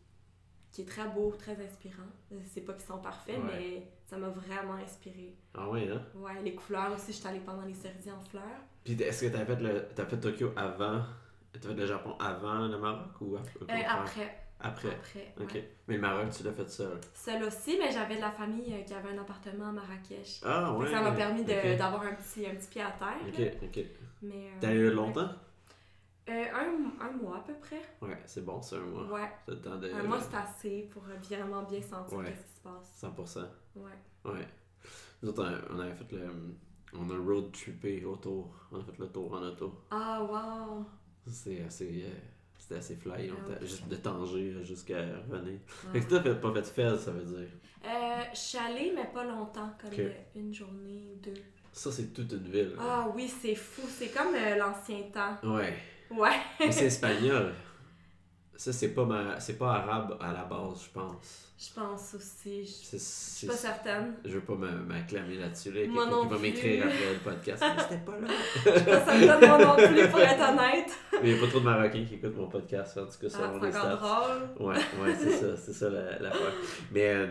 [0.75, 2.03] qui est très beau, très inspirant.
[2.51, 3.43] C'est pas qu'ils sont parfaits, Ouais.
[3.59, 5.33] mais ça m'a vraiment inspiré.
[5.53, 6.01] Ah ouais, hein?
[6.15, 8.43] Ouais, les couleurs aussi, j'étais allée pendant les cerisiers en fleurs.
[8.83, 9.85] Puis est-ce que t'as fait le.
[9.95, 11.01] T'as fait Tokyo avant.
[11.53, 14.41] T'as fait le Japon avant le Maroc ou ap- au Euh, après.
[14.59, 14.89] Après.
[14.89, 15.33] Après.
[15.39, 15.53] Ok.
[15.53, 15.71] ouais.
[15.87, 16.99] Mais le Maroc, tu l'as fait seul.
[17.13, 20.41] Seule aussi, mais j'avais de la famille euh, qui avait un appartement à Marrakech.
[20.43, 20.91] Ah ouais.
[20.91, 23.15] ça m'a permis d'avoir un, petit, un petit pied à terre.
[23.25, 23.85] Ok, ok.
[24.23, 25.29] Mais, euh, T'as eu longtemps?
[26.29, 27.81] Euh, un, un mois à peu près.
[28.01, 29.05] Ouais, c'est bon, c'est un mois.
[29.11, 29.29] Ouais.
[29.47, 29.89] Le temps de.
[29.91, 32.25] Un mois, c'est assez pour euh, vraiment bien sentir Ouais.
[32.35, 33.37] ce qui se passe.
[33.37, 33.45] 100%.
[33.75, 33.91] Ouais.
[34.31, 34.47] Ouais.
[35.21, 36.27] Nous autres, on avait fait le.
[36.97, 38.53] On a road trippé autour.
[38.71, 39.81] On a fait le tour en auto.
[39.91, 40.85] Ah, wow!
[41.27, 42.05] C'est assez.
[42.05, 42.09] euh,
[42.57, 43.29] C'était assez fly.
[43.31, 45.59] Ah juste de Tanger jusqu'à revenir.
[45.67, 45.91] Ah.
[45.93, 47.49] Fait que t'as fait- pas fait Fez, ça veut dire.
[47.83, 51.33] Euh, allée, mais pas longtemps, comme euh, une journée ou deux.
[51.71, 52.75] Ça, c'est toute une ville.
[52.79, 53.81] Ah oui, c'est fou.
[53.87, 55.37] C'est comme euh, l'ancien temps.
[55.55, 55.73] Ouais.
[56.17, 56.37] Ouais.
[56.59, 57.53] Mais c'est espagnol.
[58.57, 59.37] Ça, c'est pas, ma...
[59.39, 61.41] c'est pas arabe à la base, je pense.
[61.57, 62.65] Je pense aussi.
[62.65, 64.13] Je je suis pas certaine.
[64.23, 65.71] Je veux pas me- m'acclamer là-dessus.
[65.71, 65.81] Là.
[65.87, 67.63] Moi non qui va m'écrire après le podcast.
[67.65, 68.27] Mais C'était pas là.
[68.65, 70.91] Je suis pas certaine moi non plus, pour être honnête.
[71.21, 73.27] Mais il y a pas trop de Marocains qui écoutent mon podcast, en tout cas,
[73.27, 74.67] Ah, selon c'est encore drôle.
[74.67, 76.53] Ouais, ouais, c'est ça, c'est ça la, l'affaire.
[76.91, 77.27] Mais euh,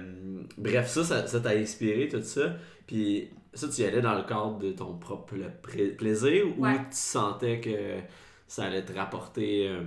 [0.58, 2.54] bref, ça, ça, ça t'a inspiré, tout ça.
[2.86, 6.80] Puis ça, tu y allais dans le cadre de ton propre pla- plaisir ou tu
[6.90, 7.98] sentais que
[8.46, 9.82] ça allait te rapporter euh,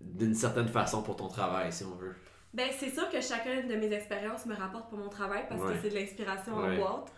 [0.00, 2.14] d'une certaine façon pour ton travail, si on veut?
[2.52, 5.74] Ben, c'est sûr que chacune de mes expériences me rapporte pour mon travail parce Ouais.
[5.74, 6.76] que c'est de l'inspiration Ouais.
[6.76, 7.12] en boîte.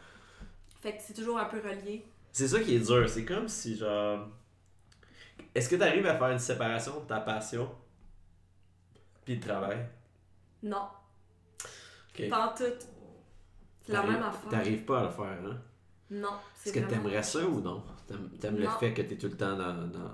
[0.82, 2.04] Fait que c'est toujours un peu relié.
[2.32, 3.08] C'est ça qui est dur.
[3.08, 4.26] C'est comme si, genre.
[5.54, 7.70] Est-ce que tu arrives à faire une séparation de ta passion
[9.24, 9.86] puis le travail?
[10.62, 10.88] Non,
[12.14, 12.28] Ok.
[12.28, 12.64] pas en tout.
[13.86, 14.48] C'est la même affaire.
[14.50, 15.60] T'arrives pas à le faire, hein?
[16.10, 16.28] Non,
[16.64, 17.82] Est-ce que t'aimerais ça ou non?
[18.12, 19.88] T'aimes, t'aimes le fait que t'es tout le temps dans.
[19.88, 20.12] dans...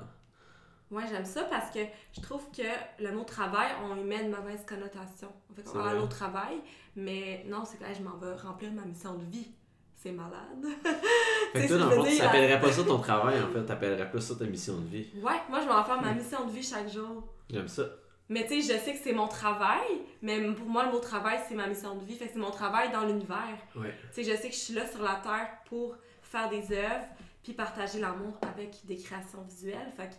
[0.91, 1.81] Moi, j'aime ça parce que
[2.17, 2.63] je trouve que
[3.03, 5.29] le mot travail, on y met une mauvaise connotation.
[5.51, 5.97] On fait comme, ah, vrai.
[5.97, 6.61] l'autre travail,
[6.97, 9.49] mais non, c'est que hey, je m'en vais remplir ma mission de vie.
[9.95, 10.65] C'est malade.
[11.53, 13.65] Fait que Tu toi, dans le fond, tu t'appellerais pas ça ton travail, en fait.
[13.65, 15.09] T'appellerais plus ça ta mission de vie.
[15.17, 17.25] Ouais, moi, je vais en faire ma mission de vie chaque jour.
[17.51, 17.83] J'aime ça.
[18.29, 21.41] Mais tu sais, je sais que c'est mon travail, mais pour moi, le mot travail,
[21.49, 22.15] c'est ma mission de vie.
[22.15, 23.59] Fait que c'est mon travail dans l'univers.
[23.75, 23.95] Ouais.
[24.15, 27.07] Tu sais, je sais que je suis là sur la Terre pour faire des œuvres,
[27.49, 29.91] puis partager l'amour avec des créations visuelles.
[29.97, 30.15] Fait que,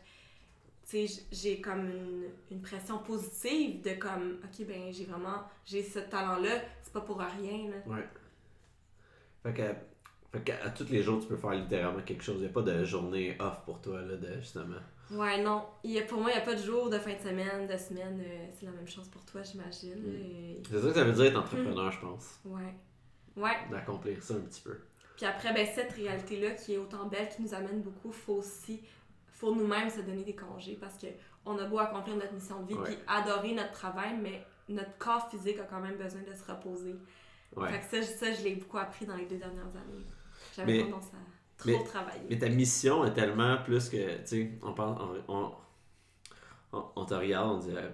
[0.90, 5.84] tu sais, j'ai comme une, une pression positive de comme, ok, ben, j'ai vraiment, j'ai
[5.84, 7.78] ce talent-là, c'est pas pour rien, là.
[7.86, 8.08] Ouais.
[9.44, 12.38] Fait que, fait que à tous les jours, tu peux faire littéralement quelque chose.
[12.42, 14.78] Il a pas de journée off pour toi, là, de, justement.
[15.12, 15.66] Ouais, non.
[15.84, 17.68] Il y a, pour moi, il n'y a pas de jour, de fin de semaine,
[17.68, 18.20] de semaine.
[18.26, 20.02] euh, c'est la même chose pour toi, j'imagine.
[20.02, 20.16] Mm.
[20.16, 22.40] Et- C'est ça que ça veut dire être entrepreneur, je pense.
[22.46, 22.74] Ouais.
[23.36, 23.56] Ouais.
[23.70, 24.80] D'accomplir ça un petit peu.
[25.20, 28.82] Puis après, ben, cette réalité-là qui est autant belle, qui nous amène beaucoup, faut aussi,
[29.28, 31.08] faut nous-mêmes se donner des congés parce que
[31.46, 35.30] on a beau accomplir notre mission de vie puis adorer notre travail, mais notre corps
[35.30, 36.96] physique a quand même besoin de se reposer.
[37.58, 37.70] Ouais.
[37.70, 40.06] Fait que ça, je- ça, je l'ai beaucoup appris dans les deux dernières années.
[40.56, 41.18] J'avais tendance à
[41.58, 42.22] trop mais- travailler.
[42.30, 44.96] Mais ta mission est tellement plus que, tu sais, on, parle,
[45.28, 45.52] on, on,
[46.72, 47.90] on, on te regarde, on dit, euh,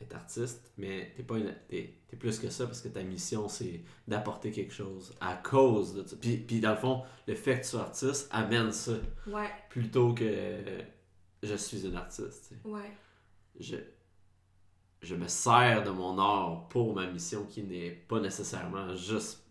[0.00, 3.48] être artiste, mais t'es pas une- t'es, t'es plus que ça parce que ta mission
[3.48, 6.16] c'est d'apporter quelque chose à cause de ça.
[6.20, 8.92] Puis, puis dans le fond, le fait que tu sois artiste amène ça
[9.26, 10.82] Ouais, plutôt que euh,
[11.42, 12.48] je suis une artiste.
[12.48, 12.68] tu sais.
[12.68, 12.90] ouais.
[13.60, 13.76] Je,
[15.02, 19.44] je me sers de mon art pour ma mission qui n'est pas nécessairement juste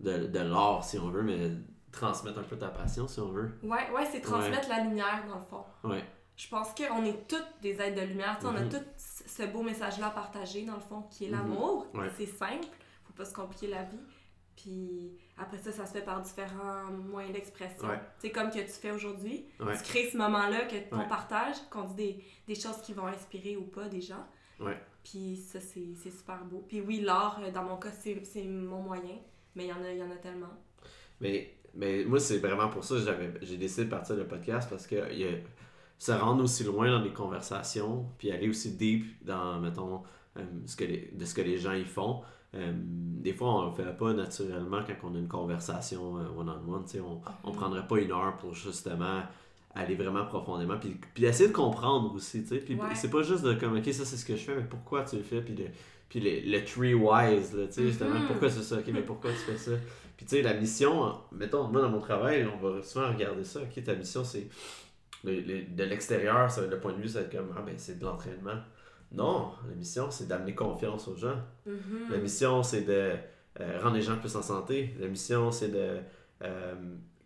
[0.00, 1.50] de, de l'art si on veut, mais
[1.92, 3.52] transmettre un peu ta passion si on veut.
[3.62, 5.64] Ouais, ouais, c'est transmettre la lumière dans le fond.
[5.84, 6.04] Ouais.
[6.36, 8.36] Je pense qu'on est toutes des êtres de lumière.
[8.38, 8.70] Tu sais, On a Mhm.
[8.70, 11.34] tout ce beau message-là à partager, dans le fond, qui est Mhm.
[11.34, 11.86] l'amour.
[11.94, 12.08] Ouais.
[12.16, 12.66] C'est simple,
[13.04, 13.98] faut pas se compliquer la vie.
[14.56, 17.88] Puis après ça, ça se fait par différents moyens d'expression.
[17.88, 18.00] Ouais.
[18.18, 19.46] C'est comme que tu fais aujourd'hui.
[19.60, 19.76] Ouais.
[19.76, 23.56] Tu crées ce moment-là que ton partage, qu'on dit des, des choses qui vont inspirer
[23.56, 24.24] ou pas des gens.
[25.02, 26.64] Puis ça, c'est super beau.
[26.66, 29.18] Puis oui, l'art, euh, dans mon cas, c'est mon moyen.
[29.54, 30.48] Mais il y, en a- y en a tellement.
[31.20, 34.68] Mais, mais moi, c'est vraiment pour ça que j'avais, j'ai décidé de partir le podcast
[34.70, 35.38] parce que y a-
[35.98, 40.02] se rendre aussi loin dans les conversations, puis aller aussi deep dans, mettons,
[40.36, 42.22] euh, ce que les- de ce que les gens y font.
[42.54, 46.84] Euh, des fois, on le fait pas naturellement quand on a une conversation euh, one-on-one.
[46.84, 49.22] tu sais, on on prendrait pas une heure pour justement
[49.74, 52.42] aller vraiment profondément, puis, puis essayer de comprendre aussi.
[52.42, 52.58] tu sais.
[52.58, 52.94] Puis Ouais.
[52.94, 55.16] c'est pas juste de comme, ok, ça c'est ce que je fais, mais pourquoi tu
[55.16, 55.64] le fais, puis, le,
[56.08, 58.26] puis le, le tree wise, là, tu sais, justement, Mhm.
[58.28, 59.72] pourquoi c'est ça, ok, mais pourquoi tu fais ça?
[60.16, 63.60] Puis tu sais, la mission, mettons, moi dans mon travail, on va souvent regarder ça.
[63.62, 64.46] Ok, ta mission c'est.
[65.24, 68.60] De l'extérieur, ça, le point de vue, c'est comme Ah ben c'est de l'entraînement.
[69.12, 71.36] Non, la mission, c'est d'amener confiance aux gens.
[71.66, 72.10] Mhm.
[72.10, 73.12] La mission, c'est de
[73.60, 74.94] euh, rendre les gens plus en santé.
[74.98, 75.98] La mission, c'est de
[76.42, 76.74] euh,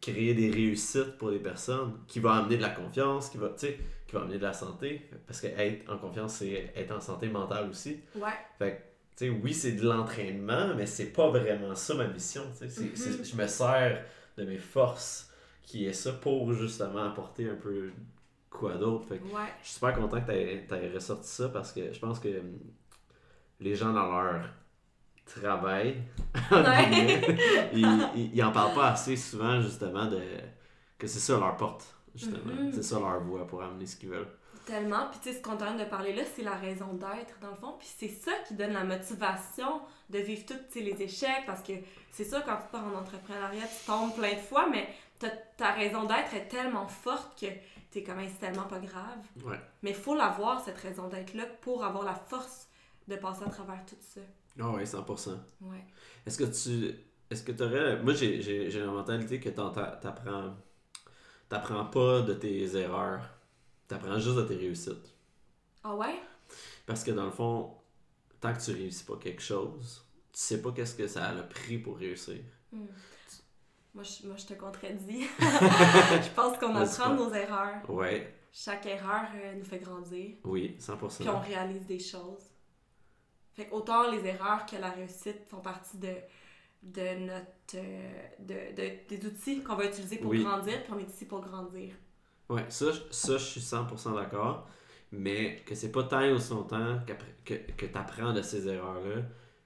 [0.00, 3.66] créer des réussites pour les personnes qui vont amener de la confiance, qui va, tu
[3.66, 5.08] sais, qui va amener de la santé.
[5.26, 8.00] Parce que être en confiance, c'est être en santé mentale aussi.
[8.14, 8.28] Ouais.
[8.58, 8.84] Fait
[9.18, 12.42] que, oui, c'est de l'entraînement, mais c'est pas vraiment ça ma mission.
[12.60, 12.68] Mhm.
[13.24, 14.04] Je me sers
[14.36, 15.27] de mes forces
[15.68, 17.90] qui est ça pour justement apporter un peu
[18.48, 19.06] quoi d'autre.
[19.06, 19.52] Fait que Ouais.
[19.60, 22.42] je suis super content que tu aies ressorti ça parce que je pense que
[23.60, 24.48] les gens dans leur
[25.26, 26.02] travail,
[26.50, 27.20] Ouais.
[27.74, 30.22] ils, ils, ils en parlent pas assez souvent justement de
[30.96, 32.54] que c'est ça leur porte, justement.
[32.54, 32.72] Mhm.
[32.72, 34.26] C'est ça leur voie pour amener ce qu'ils veulent.
[34.64, 35.08] Tellement.
[35.10, 37.56] Puis tu sais, ce qu'on train de parler là, c'est la raison d'être, dans le
[37.56, 37.74] fond.
[37.78, 41.44] Puis c'est ça qui donne la motivation de vivre tous les échecs.
[41.46, 41.72] Parce que
[42.10, 44.88] c'est sûr, quand tu pars en entrepreneuriat, tu tombes plein de fois, mais
[45.18, 47.46] ta, ta raison d'être est tellement forte que
[47.90, 49.24] t'es comme, Hey, c'est tellement pas grave.
[49.44, 49.60] Ouais.
[49.82, 52.68] Mais il faut l'avoir, cette raison d'être-là, pour avoir la force
[53.06, 54.20] de passer à travers tout ça.
[54.60, 55.30] Ah oui, 100%.
[55.62, 55.84] Ouais.
[56.26, 56.94] Est-ce que tu.
[57.30, 58.00] Est-ce que tu aurais.
[58.02, 60.54] Moi, j'ai, la mentalité que t'apprends.
[61.48, 63.22] T'apprends pas de tes erreurs.
[63.86, 65.14] T'apprends juste de tes réussites.
[65.82, 66.20] Ah ouais?
[66.84, 67.74] Parce que dans le fond,
[68.40, 71.48] tant que tu réussis pas quelque chose, tu sais pas qu'est-ce que ça a le
[71.48, 72.40] prix pour réussir.
[72.70, 72.86] Hmm.
[73.94, 75.22] Moi, je, moi, je te contredis.
[75.40, 77.88] je pense qu'on apprend nos erreurs.
[77.88, 80.36] Ouais, Chaque erreur euh, nous fait grandir.
[80.44, 81.18] oui, 100%.
[81.20, 82.44] puis on réalise des choses.
[83.54, 86.14] Fait autant les erreurs que la réussite font partie de,
[86.82, 90.44] de notre euh, de, de- des outils qu'on va utiliser pour Oui.
[90.44, 91.94] grandir, puis on est ici pour grandir.
[92.48, 94.68] Ouais, ça, je- ça, je suis 100% d'accord.
[95.10, 99.22] Mais que c'est pas tant aussi longtemps qu'après- que, que tu apprends de ces erreurs-là,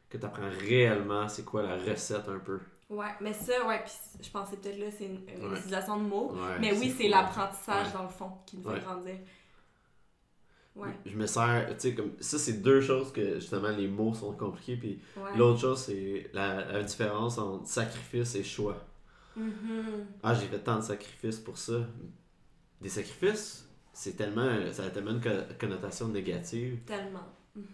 [0.08, 2.60] que tu apprends réellement c'est quoi la recette un peu.
[2.92, 5.56] Ouais, mais ça, ouais, puis je pensais peut-être là, c'est une, une Ouais.
[5.58, 6.32] utilisation de mots.
[6.34, 7.92] Ouais, mais oui, c'est l'apprentissage Ouais.
[7.94, 9.16] dans le fond qui nous fait grandir.
[10.74, 14.14] Ouais, Je me sers, tu sais, comme ça, c'est deux choses que justement les mots
[14.14, 14.76] sont compliqués.
[14.76, 15.00] Puis
[15.36, 18.76] l'autre chose, c'est la, la différence entre sacrifice et choix.
[19.36, 20.06] Mhm.
[20.22, 21.74] Ah, j'ai fait tant de sacrifices pour ça.
[22.80, 26.78] Des sacrifices, c'est tellement, ça a tellement une co- connotation négative.
[26.86, 27.26] Tellement.
[27.54, 27.64] Mhm.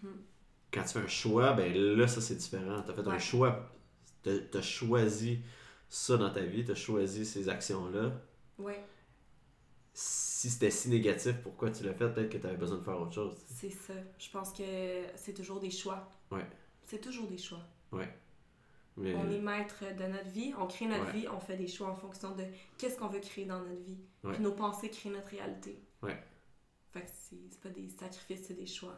[0.71, 2.81] Quand tu fais un choix, ben là, ça c'est différent.
[2.85, 3.69] Tu as fait un choix.
[4.23, 5.39] Tu as choisi
[5.89, 8.11] ça dans ta vie, tu as choisi ces actions-là.
[8.57, 8.83] Ouais,
[9.93, 12.09] Si c'était si négatif, pourquoi tu l'as fait?
[12.13, 13.35] Peut-être que tu avais besoin de faire autre chose.
[13.47, 13.93] c'est ça.
[14.17, 14.63] Je pense que
[15.15, 16.11] c'est toujours des choix.
[16.31, 16.45] Ouais.
[16.85, 17.61] C'est toujours des choix.
[18.97, 21.21] Mais, On est maître de notre vie, on crée notre Ouais.
[21.21, 22.43] vie, on fait des choix en fonction de
[22.77, 23.97] qu'est-ce qu'on veut créer dans notre vie.
[24.25, 24.33] Ouais.
[24.33, 25.81] Puis nos pensées créent notre réalité.
[26.03, 26.21] Ouais.
[26.91, 28.97] Fait que c'est c'est pas des sacrifices, c'est des choix.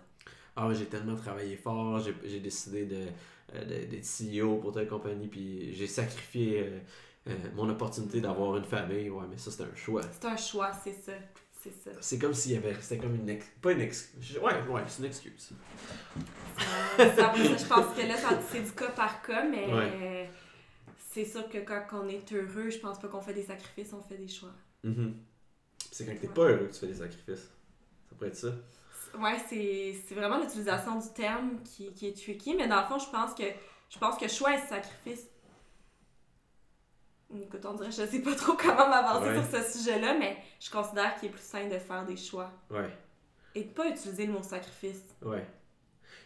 [0.55, 3.05] Ah, j'ai tellement travaillé fort, j'ai décidé de,
[3.53, 6.79] euh, de- d'être CEO pour telle compagnie, puis j'ai sacrifié euh,
[7.27, 9.09] euh, mon opportunité d'avoir une famille.
[9.09, 10.01] Ouais, mais ça, c'est un choix.
[10.11, 11.13] C'est un choix, c'est ça.
[11.63, 11.91] C'est ça.
[12.01, 12.73] C'est comme s'il y avait.
[12.81, 13.29] C'était comme une.
[13.29, 14.37] ex- Pas une excuse.
[14.39, 15.51] Ouais, ouais, c'est une excuse.
[16.97, 18.15] Ça, après ça, je pense que là,
[18.51, 20.29] c'est du cas par cas, mais Ouais.
[20.97, 24.01] c'est sûr que quand on est heureux, je pense pas qu'on fait des sacrifices, on
[24.01, 24.53] fait des choix.
[24.83, 25.15] Mhm.
[25.91, 26.33] C'est quand t'es Ouais.
[26.33, 27.49] pas heureux que tu fais des sacrifices.
[28.09, 28.53] Ça pourrait être ça.
[29.19, 32.97] Ouais, c'est c'est vraiment l'utilisation du terme qui, qui est tricky, mais dans le fond,
[32.99, 33.43] je pense que
[33.89, 35.27] je pense que choix et sacrifice.
[37.33, 39.41] Écoute, on dirait, je sais pas trop comment m'avancer Ouais.
[39.49, 42.89] sur ce sujet-là, mais je considère qu'il est plus sain de faire des choix Ouais,
[43.55, 45.03] et de pas utiliser le mot sacrifice.
[45.21, 45.45] ouais.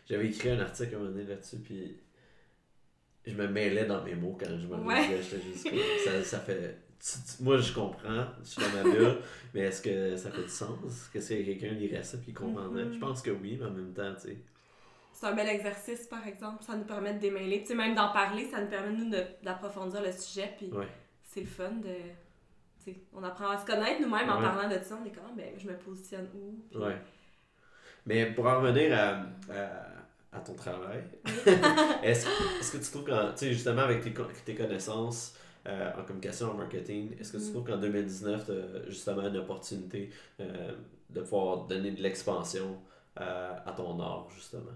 [0.09, 1.97] J'avais écrit un article à un moment donné là-dessus, puis
[3.25, 5.01] je me mêlais dans mes mots quand je me Ouais.
[5.07, 5.21] disais.
[5.23, 6.77] J'étais juste comme, ça, ça fait.
[7.41, 9.17] Moi, je comprends, je suis dans ma bulle,
[9.53, 11.09] mais est-ce que ça fait du sens?
[11.13, 12.85] Que si quelqu'un lirait ça puis comprendrait?
[12.85, 12.93] Mhm.
[12.93, 14.37] Je pense que oui, mais en même temps, tu sais.
[15.13, 16.63] C'est un bel exercice, par exemple.
[16.63, 17.61] Ça nous permet de démêler.
[17.61, 19.09] Tu sais, même d'en parler, ça nous permet, nous,
[19.43, 20.53] d'approfondir le sujet.
[20.57, 20.87] Puis Ouais.
[21.23, 21.93] c'est le fun de.
[22.83, 24.99] tu sais, on apprend à se connaître nous-mêmes en parlant de ça.
[25.01, 26.59] On est comme, ben, je me positionne où.
[26.69, 26.97] Puis- Ouais.
[28.05, 29.21] Mais pour en revenir à,
[29.53, 31.03] à, à ton travail,
[32.03, 32.27] est-ce
[32.59, 34.13] est-ce que tu trouves qu'en, tu sais, justement avec tes,
[34.45, 35.35] tes connaissances
[35.67, 37.51] euh, en communication, en marketing, est-ce que tu Mm.
[37.51, 40.09] trouves qu'en 2019, tu as justement une opportunité
[40.39, 40.73] euh,
[41.09, 42.77] de pouvoir donner de l'expansion
[43.19, 44.71] euh, à ton art, justement?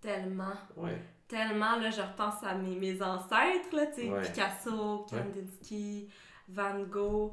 [0.00, 0.54] Tellement.
[0.76, 0.98] Ouais.
[1.28, 4.22] Tellement, là, je repense à mes, mes ancêtres, là, tu sais, Ouais.
[4.22, 5.18] Picasso, Ouais.
[5.18, 6.08] Kandinsky,
[6.48, 7.32] Van Gogh.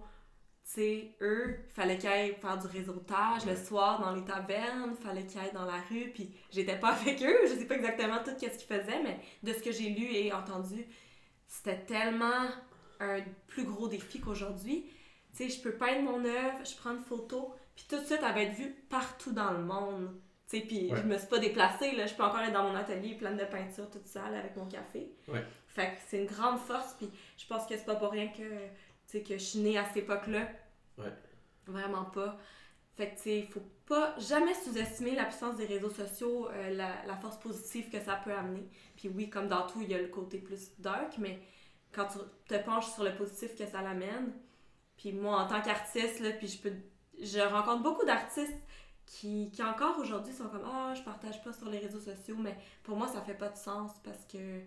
[0.66, 4.96] Tu sais, eux, il fallait qu'ils aillent faire du réseautage le soir dans les tavernes,
[4.98, 7.76] il fallait qu'ils aillent dans la rue, puis j'étais pas avec eux, je sais pas
[7.76, 10.86] exactement tout ce qu'ils faisaient, mais de ce que j'ai lu et entendu,
[11.48, 12.48] c'était tellement
[13.00, 14.86] un plus gros défi qu'aujourd'hui.
[15.36, 18.20] Tu sais, je peux peindre mon œuvre, je prends une photo, puis tout de suite,
[18.22, 20.12] elle va être vue partout dans le monde.
[20.48, 20.98] Tu sais, puis Ouais.
[21.02, 23.46] je me suis pas déplacée, là, je peux encore être dans mon atelier pleine de
[23.46, 25.12] peinture toute seule avec mon café.
[25.28, 25.44] Ouais.
[25.68, 28.44] Fait que c'est une grande force, puis je pense que c'est pas pour rien que,
[28.44, 28.72] tu
[29.08, 30.48] sais, que je suis née à cette époque-là.
[31.00, 31.14] Ouais.
[31.66, 32.38] Vraiment pas.
[32.96, 37.04] Fait que, tu sais, faut, pas jamais sous-estimer la puissance des réseaux sociaux, euh, la,
[37.06, 38.66] la, force positive que ça peut amener.
[38.96, 41.40] Puis oui, comme dans tout, il y a le côté plus dark, mais
[41.94, 42.18] quand tu
[42.48, 44.34] te penches sur le positif que ça l'amène,
[44.98, 46.74] puis moi, en tant qu'artiste, là, puis je peux...
[47.22, 48.58] Je rencontre beaucoup d'artistes
[49.06, 52.36] qui, qui encore aujourd'hui sont comme «Ah, oh, je partage pas sur les réseaux sociaux»,
[52.40, 54.62] mais pour moi, ça fait pas de sens parce que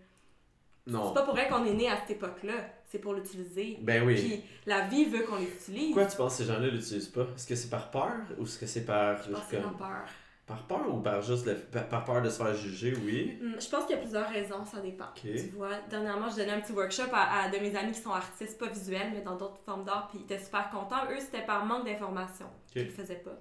[0.87, 1.09] non.
[1.09, 2.55] C'est pas pour rien qu'on est né à cette époque-là.
[2.85, 3.79] C'est pour l'utiliser.
[3.83, 4.15] Ben oui.
[4.15, 5.87] Puis la vie veut qu'on l'utilise.
[5.87, 7.27] Pourquoi tu penses que ces gens-là l'utilisent pas?
[7.35, 9.21] Est-ce que c'est par peur ou est-ce que c'est par.
[9.23, 10.05] Je pense que c'est par peur.
[10.47, 11.57] Par peur ou par juste le...
[11.57, 13.37] par peur de se faire juger, oui?
[13.43, 15.09] Hmm, je pense qu'il y a plusieurs raisons, ça dépend.
[15.15, 18.57] Tu vois, dernièrement, je donnais un petit workshop à, de mes amis qui sont artistes,
[18.57, 21.11] pas visuels, mais dans d'autres formes d'art, puis ils étaient super contents.
[21.11, 23.37] Eux, c'était par manque d'information qu'ils le faisaient pas.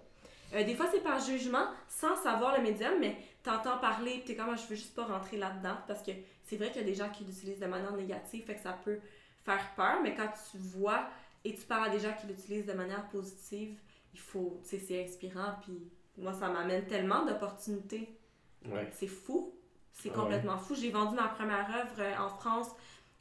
[0.55, 4.49] Euh, des fois, c'est par jugement, sans savoir le médium, mais t'entends parler, t'es comme,
[4.51, 6.11] ah, je veux juste pas rentrer là-dedans, parce que
[6.43, 8.73] c'est vrai qu'il y a des gens qui l'utilisent de manière négative, fait que ça
[8.73, 8.99] peut
[9.43, 11.07] faire peur, mais quand tu vois
[11.43, 13.77] et tu parles à des gens qui l'utilisent de manière positive,
[14.13, 18.17] il faut, tu sais, c'est inspirant, puis moi, ça m'amène tellement d'opportunités.
[18.65, 18.89] Ouais.
[18.93, 19.53] C'est fou.
[19.91, 20.75] C'est ah complètement fou.
[20.75, 22.69] J'ai vendu ma première œuvre euh, en France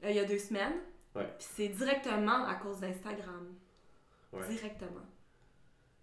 [0.02, 0.74] euh, il y a deux semaines.
[1.14, 1.28] Ouais.
[1.38, 3.54] Puis c'est directement à cause d'Instagram.
[4.48, 5.06] Directement.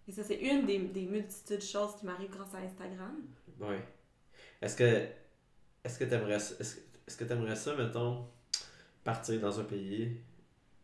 [0.08, 3.14] Et ça, c'est une des, des multitudes de choses qui m'arrivent grâce à Instagram.
[3.60, 3.76] Oui.
[4.62, 5.06] Est-ce que
[5.84, 6.54] est-ce que t'aimerais est-ce,
[7.06, 8.26] est-ce que t'aimerais ça, mettons,
[9.04, 10.20] partir dans un pays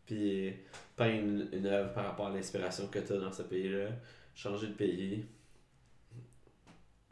[0.05, 0.53] puis
[0.95, 3.89] peindre une, œuvre par rapport à l'inspiration que tu as dans ce pays-là,
[4.33, 5.25] changer de pays,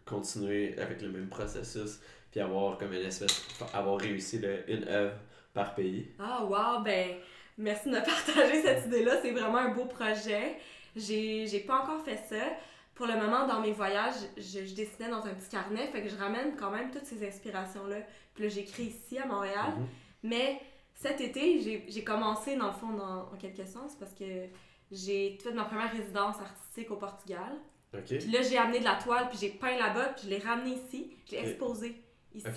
[0.08, 2.00] continuer avec le même processus,
[2.32, 5.16] puis avoir comme une espèce avoir réussi une œuvre
[5.54, 6.12] par pays.
[6.20, 7.18] Ah wow, ben
[7.58, 10.58] merci de me partager cette idée-là, c'est vraiment un beau projet.
[10.96, 12.44] J'ai, j'ai pas encore fait ça.
[12.96, 16.10] Pour le moment, dans mes voyages, je, je, dessinais dans un petit carnet, fait que
[16.10, 17.98] je ramène quand même toutes ces inspirations-là.
[18.34, 19.74] Puis là, j'écris ici, à Montréal.
[19.78, 19.88] Mhm.
[20.24, 20.60] Mais
[20.96, 24.48] cet été, j'ai, j'ai commencé, dans le fond, dans, en quelque sens, parce que
[24.92, 27.52] j'ai fait ma première résidence artistique au Portugal.
[27.92, 30.72] Puis là, j'ai amené de la toile, puis j'ai peint là-bas, puis je l'ai ramené
[30.72, 32.02] ici, je l'ai exposé
[32.34, 32.48] ici.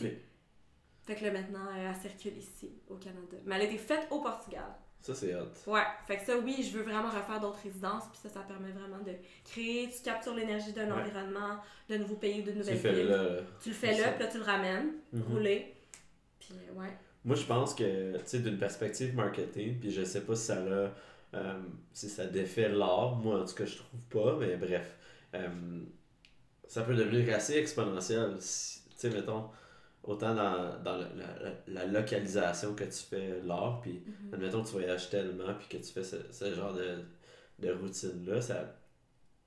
[1.03, 3.37] Fait que là, maintenant, elle circule ici, au Canada.
[3.45, 4.66] Mais elle a été faite au Portugal.
[5.01, 5.49] Ça, c'est hot.
[5.66, 5.83] Ouais.
[6.07, 8.05] Fait que ça, oui, je veux vraiment refaire d'autres résidences.
[8.11, 9.12] Puis ça, ça permet vraiment de
[9.45, 9.89] créer.
[9.91, 11.57] Tu captures l'énergie d'un environnement,
[11.89, 13.09] d'un nouveau pays, d'une nouvelle ville.
[13.09, 15.74] Là, tu le fais là, puis là, tu le ramènes, mm rouler.
[16.39, 16.93] Puis, ouais.
[17.24, 20.59] Moi, je pense que, tu sais, d'une perspective marketing, puis je sais pas si ça
[20.59, 20.91] a,
[21.37, 21.62] euh,
[21.93, 23.16] si ça défait l'art.
[23.16, 24.97] Moi, en tout cas, je trouve pas, mais bref.
[25.35, 25.81] Euh,
[26.66, 28.37] ça peut devenir assez exponentiel.
[28.39, 28.43] Tu
[28.97, 29.51] sais, mettons
[30.03, 31.07] autant dans, dans la,
[31.66, 34.35] la, localisation que tu fais l'art, puis mm-hmm.
[34.35, 36.99] admettons que tu voyages tellement, puis que tu fais ce, ce genre de,
[37.59, 38.76] de routine-là, ça,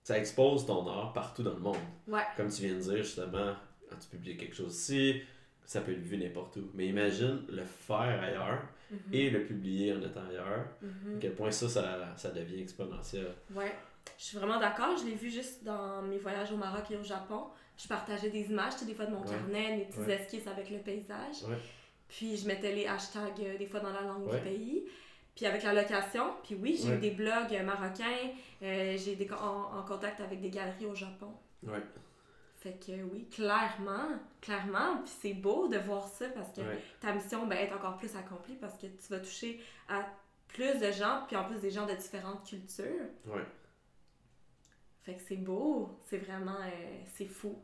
[0.03, 1.77] ça expose ton art partout dans le monde.
[2.37, 3.55] Comme tu viens de dire, justement,
[3.89, 5.21] quand tu publies quelque chose ici,
[5.65, 6.69] ça peut être vu n'importe où.
[6.73, 9.13] Mais imagine le faire ailleurs mm-hmm.
[9.13, 10.67] et le publier en étant ailleurs.
[10.83, 11.15] Mm-hmm.
[11.15, 13.31] À quel point ça, ça, ça devient exponentiel.
[13.55, 13.73] Ouais,
[14.17, 14.97] je suis vraiment d'accord.
[14.97, 17.47] Je l'ai vu juste dans mes voyages au Maroc et au Japon
[17.77, 21.43] je partageais des images, des fois de mon carnet, des petites esquisses avec le paysage.
[22.07, 24.85] Puis je mettais les hashtags euh, des fois dans la langue du pays.
[25.35, 28.29] Puis avec la location, puis oui, j'ai eu des blogs euh, marocains,
[28.61, 31.33] euh, j'ai des en, en, contact avec des galeries au Japon.
[31.63, 31.81] Ouais.
[32.57, 34.09] Fait que oui, clairement,
[34.41, 36.61] clairement, puis c'est beau de voir ça parce que
[37.01, 40.05] ta mission ben, est encore plus accomplie parce que tu vas toucher à
[40.49, 43.07] plus de gens, puis en plus des gens de différentes cultures.
[43.25, 43.41] Ouais.
[45.03, 46.57] Fait que c'est beau, c'est vraiment,
[47.13, 47.57] c'est fou.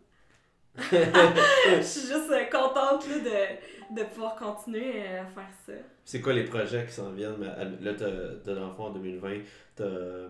[0.79, 5.73] je suis juste euh, contente là, de, de pouvoir continuer euh, à faire ça.
[6.05, 7.41] C'est quoi les projets qui s'en viennent?
[7.81, 9.29] Là, t'as l'enfant en 2020,
[9.81, 10.29] euh,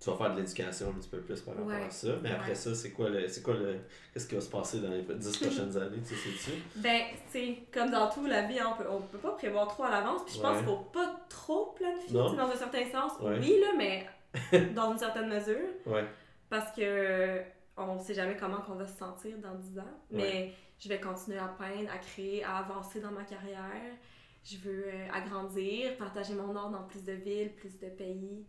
[0.00, 2.08] tu vas faire de l'éducation un petit peu plus par rapport à ça.
[2.22, 3.26] Mais après ça, c'est quoi le.
[3.28, 3.78] C'est quoi le.
[4.12, 7.90] Qu'est-ce qui va se passer dans les 10 prochaines années, tu sais, Ben, c'est comme
[7.90, 10.22] dans tout, la vie, on peut, on peut pas prévoir trop à l'avance.
[10.24, 13.12] Puis je pense qu'il faut pas trop planifier, dans un certain sens.
[13.20, 14.06] Oui, là, mais
[14.74, 15.68] dans une certaine mesure.
[15.86, 16.04] Ouais.
[16.48, 17.42] Parce que
[17.76, 20.00] on sait jamais comment qu'on va se sentir dans 10 ans.
[20.10, 23.96] Mais je vais continuer à peindre, à créer, à avancer dans ma carrière.
[24.44, 28.44] Je veux euh, agrandir, partager mon art dans plus de villes, plus de pays.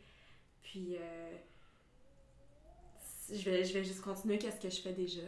[0.61, 1.31] Puis, euh,
[3.31, 5.21] je, vais, je vais juste continuer qu'est-ce que je fais déjà.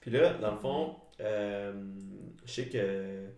[0.00, 1.72] Puis là, dans le fond, euh,
[2.44, 3.28] je sais que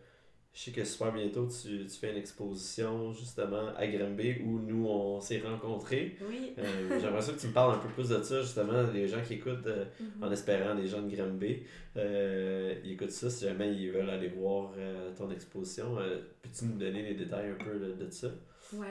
[0.53, 4.85] je sais que super bientôt, tu, tu, fais une exposition justement à Grimby où nous,
[4.87, 6.17] on s'est rencontrés.
[6.29, 6.55] Oui.
[6.59, 9.23] Euh, j'aimerais ça que tu me parles un peu plus de ça, justement, les gens
[9.23, 10.25] qui écoutent, euh, mhm.
[10.25, 11.63] en espérant les gens de Grimby,
[11.97, 14.73] euh, ils écoutent ça si jamais ils veulent aller voir
[15.17, 15.97] ton exposition.
[16.43, 18.29] Peux-tu nous donner les détails un peu de, ça?
[18.73, 18.89] Oui.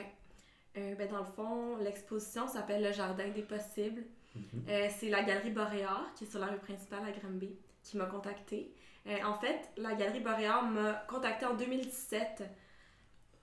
[0.74, 4.04] ben dans le fond, l'exposition s'appelle Le Jardin des Possibles.
[4.34, 4.62] Mhm.
[4.98, 7.50] C'est la Galerie Boréard, qui est sur la rue principale à Grimby,
[7.82, 8.72] qui m'a contactée.
[9.06, 12.42] Euh, en fait, la Galerie Boréal m'a contactée en 2017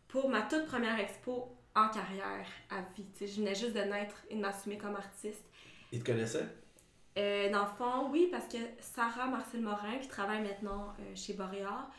[0.07, 3.05] pour ma toute première expo en carrière à vie.
[3.19, 5.43] je venais juste de naître et de m'assumer comme artiste.
[5.91, 6.45] Il te connaissait?
[7.17, 11.33] Euh, dans le fond, oui, parce que Sarah Marcel Morin, qui travaille maintenant euh, chez
[11.33, 11.89] Boréard,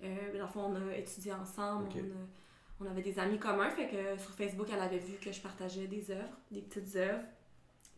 [0.00, 0.06] dans
[0.42, 4.16] le fond, on a étudié ensemble, on, a- on avait des amis communs, fait que
[4.22, 7.24] sur Facebook, elle avait vu que je partageais des œuvres, des petites œuvres.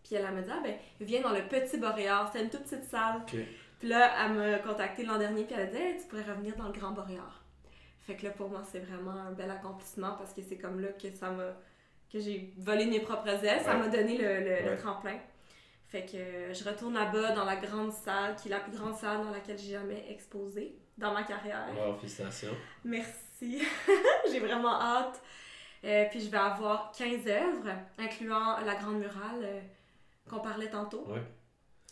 [0.02, 2.84] Puis elle m'a dit, ah ben, viens dans le petit Boréard, c'est une toute petite
[2.84, 3.22] salle.
[3.80, 6.54] Puis là, elle m'a contacté l'an dernier, puis elle a dit, Hey, tu pourrais revenir
[6.56, 7.42] dans le Grand Boréard.
[8.02, 10.88] Fait que là, pour moi, c'est vraiment un bel accomplissement parce que c'est comme là
[10.88, 11.44] que ça m'a.
[12.12, 15.18] que j'ai volé mes propres ailes, ça m'a donné le, le- tremplin.
[15.88, 18.94] Fait que euh, je retourne là-bas dans la grande salle, qui est la plus grande
[18.96, 21.66] salle dans laquelle j'ai jamais exposé dans ma carrière.
[21.76, 22.54] Wow, félicitations.
[22.84, 23.62] Merci.
[24.30, 25.20] j'ai vraiment hâte.
[25.84, 29.60] Euh, puis je vais avoir 15 œuvres, incluant la grande murale euh,
[30.28, 31.04] qu'on parlait tantôt.
[31.08, 31.22] Ouais.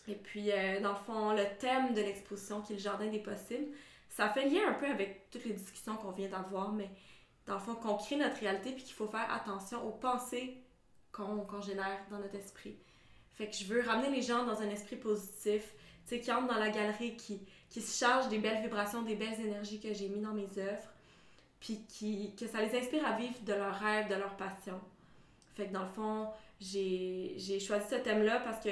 [0.09, 3.19] Et puis, euh, dans le fond, le thème de l'exposition, qui est le jardin des
[3.19, 3.69] possibles,
[4.09, 6.91] ça fait lien un peu avec toutes les discussions qu'on vient d'avoir, mais
[7.47, 10.57] dans le fond, qu'on crée notre réalité, puis qu'il faut faire attention aux pensées
[11.13, 12.77] qu'on qu'on génère dans notre esprit.
[13.37, 15.63] Fait que je veux ramener les gens dans un esprit positif,
[16.07, 17.41] tu sais, qui entrent dans la galerie, qui,
[17.71, 20.89] qui se chargent des belles vibrations, des belles énergies que j'ai mis dans mes œuvres,
[21.61, 24.81] puis qui, que ça les inspire à vivre de leurs rêves, de leur passion.
[25.55, 26.29] Fait que dans le fond,
[26.61, 28.71] j'ai choisi ce thème-là parce que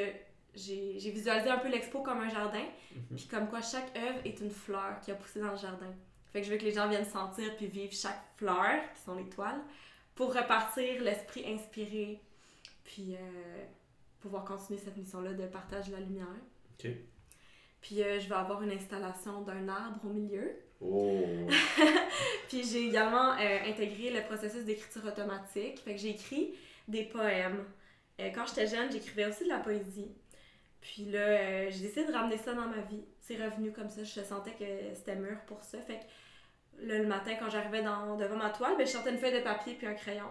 [0.57, 3.17] j'ai visualisé un peu l'expo comme un jardin, Mhm.
[3.17, 5.93] puis comme quoi chaque œuvre est une fleur qui a poussé dans le jardin.
[6.33, 9.15] Fait que je veux que les gens viennent sentir puis vivre chaque fleur, qui sont
[9.15, 9.61] les toiles,
[10.15, 12.21] pour repartir l'esprit inspiré,
[12.85, 13.65] puis euh,
[14.21, 16.27] pouvoir continuer cette mission-là de partage de la lumière.
[16.79, 16.91] Ok.
[17.83, 20.57] Puis euh, je vais avoir une installation d'un arbre au milieu.
[20.81, 21.23] Oh.
[22.49, 25.79] Puis j'ai également euh, intégré le processus d'écriture automatique.
[25.81, 26.55] Fait que j'ai écrit
[26.89, 27.65] des poèmes.
[28.35, 30.09] Quand j'étais jeune, j'écrivais aussi de la poésie.
[30.87, 33.05] Puis là, euh, j'ai décidé de ramener ça dans ma vie.
[33.21, 34.05] C'est revenu comme ça.
[34.05, 35.79] Je sentais que c'était mûr pour ça.
[35.81, 39.35] Fait que là, le matin, quand j'arrivais devant ma toile, ben, je sortais une feuille
[39.35, 40.31] de papier puis un crayon.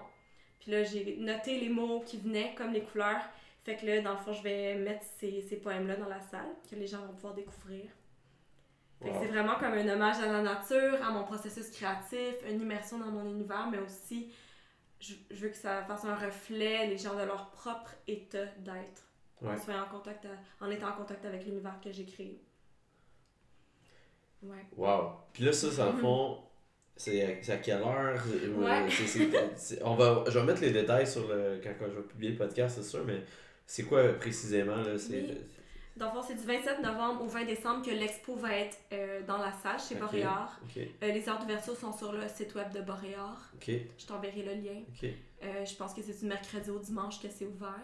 [0.62, 3.22] Puis là, j'ai noté les mots qui venaient comme les couleurs.
[3.64, 6.47] Fait que là, dans le fond, je vais mettre ces, ces poèmes-là dans la salle
[6.70, 7.84] que les gens vont pouvoir découvrir.
[9.03, 9.22] Fait que Wow.
[9.22, 13.12] c'est vraiment comme un hommage à la nature, à mon processus créatif, une immersion dans
[13.12, 14.32] mon univers, mais aussi,
[15.01, 19.05] je, je veux que ça fasse un reflet, les gens de leur propre état d'être.
[19.42, 19.50] Ouais.
[19.70, 22.42] En, en, contact à- en étant en contact avec l'univers que j'ai créé.
[24.44, 24.66] Ouais.
[24.78, 25.12] Wow.
[25.34, 26.40] Puis là, ça, dans le fond,
[26.96, 28.22] c'est à, c'est à quelle heure?
[28.28, 28.90] Euh,
[29.56, 32.32] c'est- on va, je vais mettre les détails sur le, quand, quand je vais publier
[32.34, 33.24] le podcast, c'est sûr, mais
[33.66, 34.78] c'est quoi euh, précisément?
[34.78, 35.38] Là, c'est, Oui.
[35.98, 39.22] Dans le fond, c'est du 27 novembre au 20 décembre que l'expo va être euh,
[39.26, 40.02] dans la salle chez Ok.
[40.02, 40.60] Boréard.
[40.66, 43.50] Ok, Euh, les heures d'ouverture sont sur le site web de Boréard.
[43.98, 44.82] Je t'enverrai le lien.
[45.44, 47.80] Euh, je pense que c'est du mercredi au dimanche que c'est ouvert.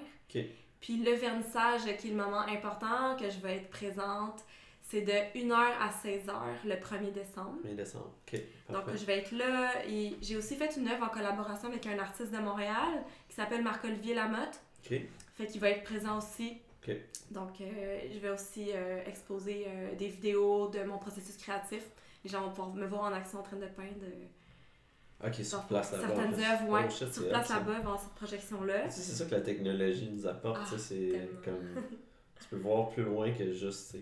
[0.81, 4.43] Puis le vernissage, qui est le moment important, que je vais être présente,
[4.91, 6.33] c'est de 1h à 16h
[6.65, 7.59] le 1er décembre.
[7.63, 8.11] 1er décembre.
[8.27, 9.85] Ok, Donc je vais être là.
[9.87, 13.63] Et j'ai aussi fait une œuvre en collaboration avec un artiste de Montréal qui s'appelle
[13.63, 14.59] Marc-Olivier Lamotte.
[14.83, 14.99] Ok.
[15.35, 16.57] Fait qu'il va être présent aussi.
[16.81, 16.95] Ok.
[17.29, 21.83] Donc euh, je vais aussi euh, exposer euh, des vidéos de mon processus créatif.
[22.25, 24.05] Les gens vont pouvoir me voir en action en train de peindre.
[25.23, 26.07] Euh, Ok, sur place là-bas.
[26.07, 26.43] certaines en plus.
[26.43, 26.81] œuvres, ouais.
[26.87, 28.81] Oh, shit, sur place là-bas, avant cette projection-là.
[28.85, 31.11] Tu sais, c'est ça que la technologie nous apporte, Ah, c'est
[31.43, 31.55] comme...
[32.41, 33.95] Tu peux voir plus loin que juste,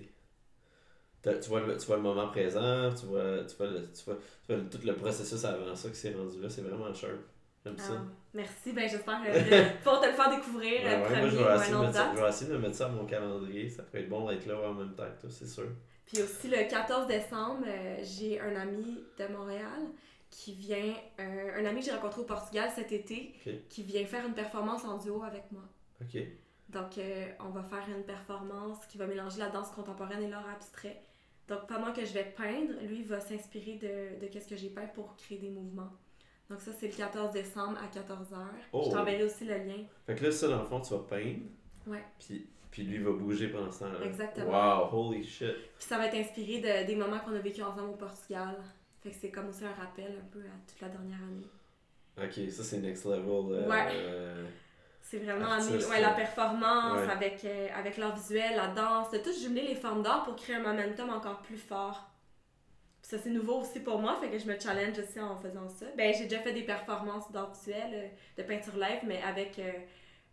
[1.22, 4.15] tu vois, le, tu vois le moment présent, tu vois, tu vois, le- tu vois,
[4.15, 7.13] tu vois le- tout le processus avant ça qui s'est rendu là, c'est vraiment sharp.
[7.65, 7.93] J'aime ça.
[7.97, 8.03] Ah,
[8.34, 11.36] merci, ben j'espère euh, pouvoir te le faire découvrir Ouais, le ouais, premier moi, je
[11.36, 13.70] vais, essayer de ça, je vais essayer de mettre ça à mon calendrier.
[13.70, 15.67] Ça pourrait être bon d'être là en même temps que toi, c'est sûr.
[16.05, 19.82] Puis aussi le 14 décembre, euh, j'ai un ami de Montréal
[20.30, 23.34] qui vient, euh, un ami que j'ai rencontré au Portugal cet été,
[23.69, 25.63] qui vient faire une performance en duo avec moi.
[26.01, 26.21] Ok.
[26.69, 30.47] Donc euh, on va faire une performance qui va mélanger la danse contemporaine et l'art
[30.49, 31.01] abstrait.
[31.47, 34.86] Donc pendant que je vais peindre, lui va s'inspirer de, de ce que j'ai peint
[34.86, 35.89] pour créer des mouvements.
[36.49, 38.38] Donc ça c'est le 14 décembre à 14h.
[38.71, 38.84] Oh.
[38.86, 39.84] Je t'enverrai aussi le lien.
[40.05, 41.45] Fait que là, ça, dans le fond, tu vas peindre.
[41.88, 42.03] Ouais.
[42.19, 44.05] Puis, puis lui va bouger pendant ce temps-là.
[44.05, 44.89] Exactement.
[44.89, 45.53] Wow, holy shit.
[45.77, 48.57] Puis ça va être inspiré de, des moments qu'on a vécu ensemble au Portugal.
[49.02, 51.47] Fait que c'est comme aussi un rappel un peu à toute la dernière année.
[52.22, 53.54] Ok, ça, c'est next level.
[53.54, 53.88] euh, Ouais.
[53.93, 54.45] euh,
[55.02, 55.58] C'est vraiment
[55.89, 57.12] ouais, la performance Ouais.
[57.12, 60.58] avec, euh, avec l'art visuel, la danse, de tout jumeler les formes d'art pour créer
[60.58, 62.10] un momentum encore plus fort.
[63.02, 65.70] Puis ça, c'est nouveau aussi pour moi, fait que je me challenge aussi en faisant
[65.70, 65.86] ça.
[65.97, 68.08] Ben, j'ai déjà fait des performances d'art visuel, euh,
[68.41, 69.60] de peinture live, mais avec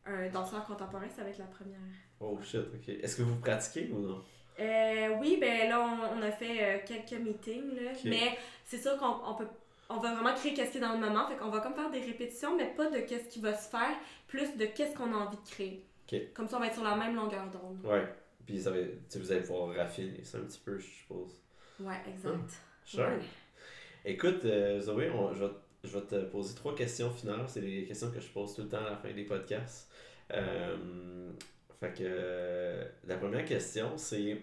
[0.04, 1.78] un danseur contemporain, ça va être la première.
[2.18, 2.88] Oh shit, ok.
[2.88, 4.24] Est-ce que vous pratiquez ou non?
[4.58, 7.90] Euh, oui, ben là, on, on a fait euh, quelques meetings, là.
[8.04, 9.46] Mais c'est sûr qu'on on peut.
[9.88, 11.26] On va vraiment créer qu'est-ce qui est dans le moment.
[11.28, 13.94] Fait qu'on va comme faire des répétitions, mais pas de qu'est-ce qui va se faire,
[14.26, 15.84] plus de qu'est-ce qu'on a envie de créer.
[16.34, 17.78] Comme ça, on va être sur la même longueur d'onde.
[17.84, 18.04] Ouais.
[18.46, 18.78] Puis ça va,
[19.16, 21.40] vous allez pouvoir raffiner ça un petit peu, je suppose.
[21.80, 22.50] Ouais, exact.
[22.84, 23.00] Sure.
[23.00, 23.18] Ouais.
[24.04, 25.52] Écoute, euh, Zoé, on- je, vais,
[25.84, 27.44] je vais te poser trois questions finales.
[27.48, 29.90] C'est les questions que je pose tout le temps à la fin des podcasts.
[30.32, 31.30] Euh,
[31.80, 34.38] Fait que euh, la première question, c'est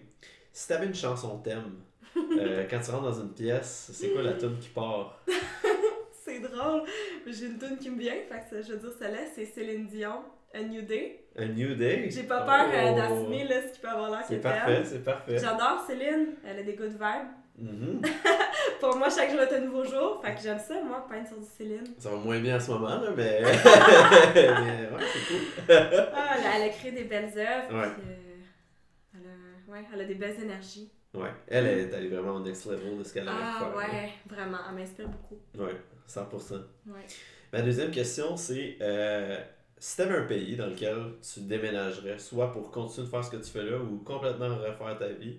[0.52, 1.80] si t'avais une chanson thème,
[2.16, 5.20] euh, quand tu rentres dans une pièce, c'est quoi la tune qui part?
[6.24, 6.82] c'est drôle.
[7.26, 10.22] J'ai une tune qui me vient, fait que je veux dire celle-là, c'est Céline Dion,
[10.54, 11.24] A New Day.
[11.36, 12.08] A New Day?
[12.10, 12.96] J'ai pas peur euh, Oh.
[12.96, 15.38] d'assumer ce qui peut avoir l'air C'est parfait, c'est parfait.
[15.38, 17.28] J'adore Céline, elle a des good vibes.
[17.56, 18.00] Mhm.
[18.80, 21.38] Pour moi, chaque jour est un nouveau jour, fait que j'aime ça, moi, peindre sur
[21.38, 21.84] du Céline.
[21.98, 23.40] Ça va moins bien en ce moment, là, mais.
[24.34, 25.76] mais ouais, c'est cool.
[26.12, 27.74] Ah, elle, a- a créé des belles œuvres.
[27.78, 27.90] Ouais.
[27.94, 30.90] puis, euh, elle, a, ouais, elle a des belles énergies.
[31.14, 33.76] Ouais, elle est allée vraiment au next level de ce qu'elle avait Ah faire.
[33.76, 35.38] ouais, vraiment, elle m'inspire beaucoup.
[35.56, 35.76] Ouais,
[36.08, 36.54] 100%.
[36.88, 37.06] Ouais.
[37.52, 39.38] Ma deuxième question, c'est euh,
[39.78, 43.30] si tu avais un pays dans lequel tu déménagerais, soit pour continuer de faire ce
[43.30, 45.38] que tu fais là ou complètement refaire ta vie,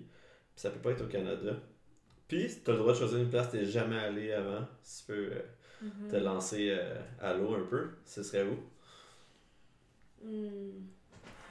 [0.54, 1.50] ça peut pas être au Canada,
[2.28, 5.00] puis tu as le droit de choisir une place que tu jamais allé avant, si
[5.06, 5.42] tu peux euh,
[5.82, 6.10] Mhm.
[6.10, 8.58] te lancer euh, à l'eau un peu, ce serait où?
[10.22, 10.86] Hmm.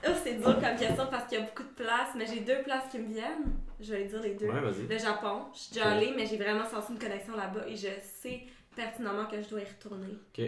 [0.08, 2.62] Oh, c'est dur comme question parce qu'il y a beaucoup de places, mais j'ai deux
[2.64, 3.54] places qui me viennent.
[3.80, 4.48] Je vais dire les deux.
[4.48, 4.88] vas-y.
[4.88, 7.88] Le Japon, je suis déjà allée, mais j'ai vraiment senti une connexion là-bas et je
[8.02, 8.44] sais
[8.76, 10.14] pertinemment que je dois y retourner.
[10.38, 10.44] Ok.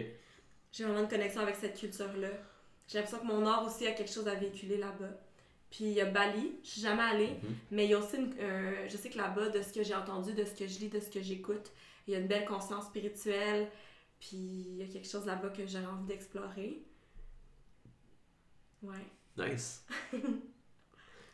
[0.72, 2.28] J'ai vraiment une connexion avec cette culture-là.
[2.86, 5.10] J'ai l'impression que mon art aussi a quelque chose à véhiculer là-bas.
[5.70, 7.54] Puis il y a Bali, je suis jamais allée, Mhm.
[7.72, 9.94] mais il y a aussi, une- euh, je sais que là-bas, de ce que j'ai
[9.94, 11.70] entendu, de ce que je lis, de ce que j'écoute,
[12.06, 13.68] il y a une belle conscience spirituelle,
[14.18, 16.82] puis il y a quelque chose là-bas que j'aurais envie d'explorer.
[18.82, 19.06] Ouais.
[19.36, 19.84] Nice.
[20.10, 20.18] tu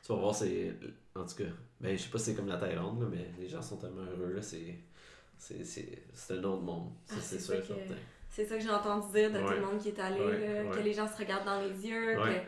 [0.09, 0.75] vas voir, c'est.
[1.15, 1.45] En tout cas,
[1.81, 4.03] ben, je sais pas si c'est comme la Thaïlande, là, mais les gens sont tellement
[4.03, 4.79] heureux, là, c'est.
[5.37, 7.95] C'est un autre monde, ça Ah, c'est c'est sûr et ça que- certain.
[8.31, 10.65] C'est ça que j'ai entendu dire de tout le monde qui est allé, Ouais, là,
[10.65, 10.77] ouais.
[10.77, 12.41] que les gens se regardent dans les yeux, que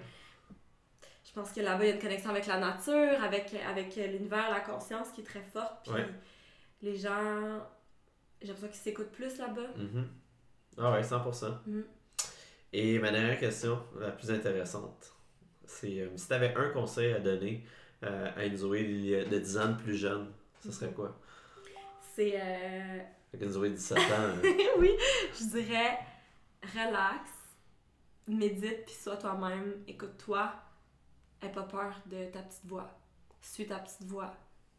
[1.41, 4.61] pense que là-bas, il y a une connexion avec la nature, avec, avec l'univers, la
[4.61, 5.84] conscience qui est très forte.
[5.84, 6.07] Puis Ouais.
[6.82, 7.61] les gens,
[8.41, 9.68] j'ai l'impression qu'ils s'écoutent plus là-bas.
[9.76, 10.09] Mhm.
[10.78, 11.59] Ah ouais, 100%.
[11.66, 11.84] Mhm.
[12.72, 15.12] Et ma dernière question, la plus intéressante,
[15.66, 17.64] c'est euh, si tu avais un conseil à donner
[18.03, 20.32] euh, à une Zoé de 10 ans de plus jeune,
[20.64, 21.18] ce serait quoi?
[22.14, 22.32] C'est.
[22.41, 22.99] euh,
[23.39, 24.03] qu'une Zoé de 17 ans.
[24.43, 24.91] euh, oui,
[25.39, 25.99] je dirais
[26.74, 27.30] relax,
[28.26, 30.53] médite, puis sois toi-même, écoute-toi,
[31.43, 32.91] aie pas peur de ta petite voix,
[33.41, 34.34] suis ta petite voix,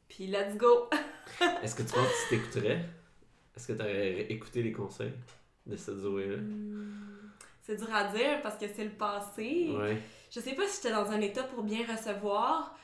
[0.09, 0.89] puis let's go!
[1.63, 2.85] Est-ce que tu penses que tu t'écouterais?
[3.55, 5.13] Est-ce que tu aurais écouté les conseils
[5.65, 6.37] de cette Zoé-là?
[6.37, 7.31] Hmm,
[7.61, 9.69] C'est dur à dire parce que c'est le passé.
[9.77, 10.01] Ouais.
[10.31, 12.77] Je sais pas si j'étais dans un état pour bien recevoir,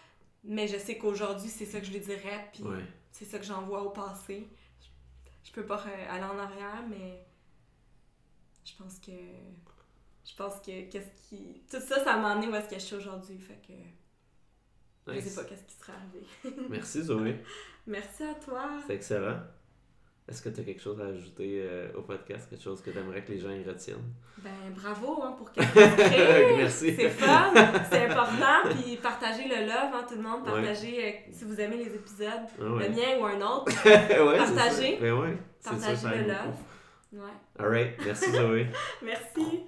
[0.43, 2.84] mais je sais qu'aujourd'hui, c'est ça que je lui dirais, puis Ouais.
[3.11, 4.47] c'est ça que j'envoie au passé.
[4.82, 4.88] Je,
[5.49, 7.26] je peux pas aller en arrière, mais
[8.65, 9.11] je pense que.
[10.26, 11.61] Je pense que qu'est-ce qui.
[11.69, 13.38] Tout ça, ça m'a amené où est-ce que je suis aujourd'hui.
[13.38, 13.74] Fait que.
[15.13, 16.65] Je sais pas qu'est-ce qui serait arrivé.
[16.69, 17.43] Merci Zoé.
[17.86, 18.69] Merci à toi.
[18.88, 19.38] C'est excellent.
[20.26, 22.49] Est-ce que tu as quelque chose à ajouter euh, au podcast?
[22.49, 24.13] Quelque chose que tu aimerais que les gens y retiennent?
[24.38, 26.55] Ben bravo hein, pour que tu crées.
[26.55, 26.95] Merci.
[26.95, 27.51] C'est fun,
[27.91, 28.69] c'est important.
[28.69, 30.43] Puis partagez le love, hein, tout le monde.
[30.47, 30.53] Ouais.
[30.63, 32.88] Partagez euh, si vous aimez les épisodes, Ah ouais.
[32.88, 33.65] le mien ou un autre.
[33.86, 34.97] ouais, Partagez.
[35.01, 36.45] Ben Partagez ça le love.
[36.45, 37.26] beaucoup.
[37.26, 37.32] Ouais.
[37.59, 37.93] Alright.
[38.05, 38.67] Merci Zoé.
[39.03, 39.63] Merci.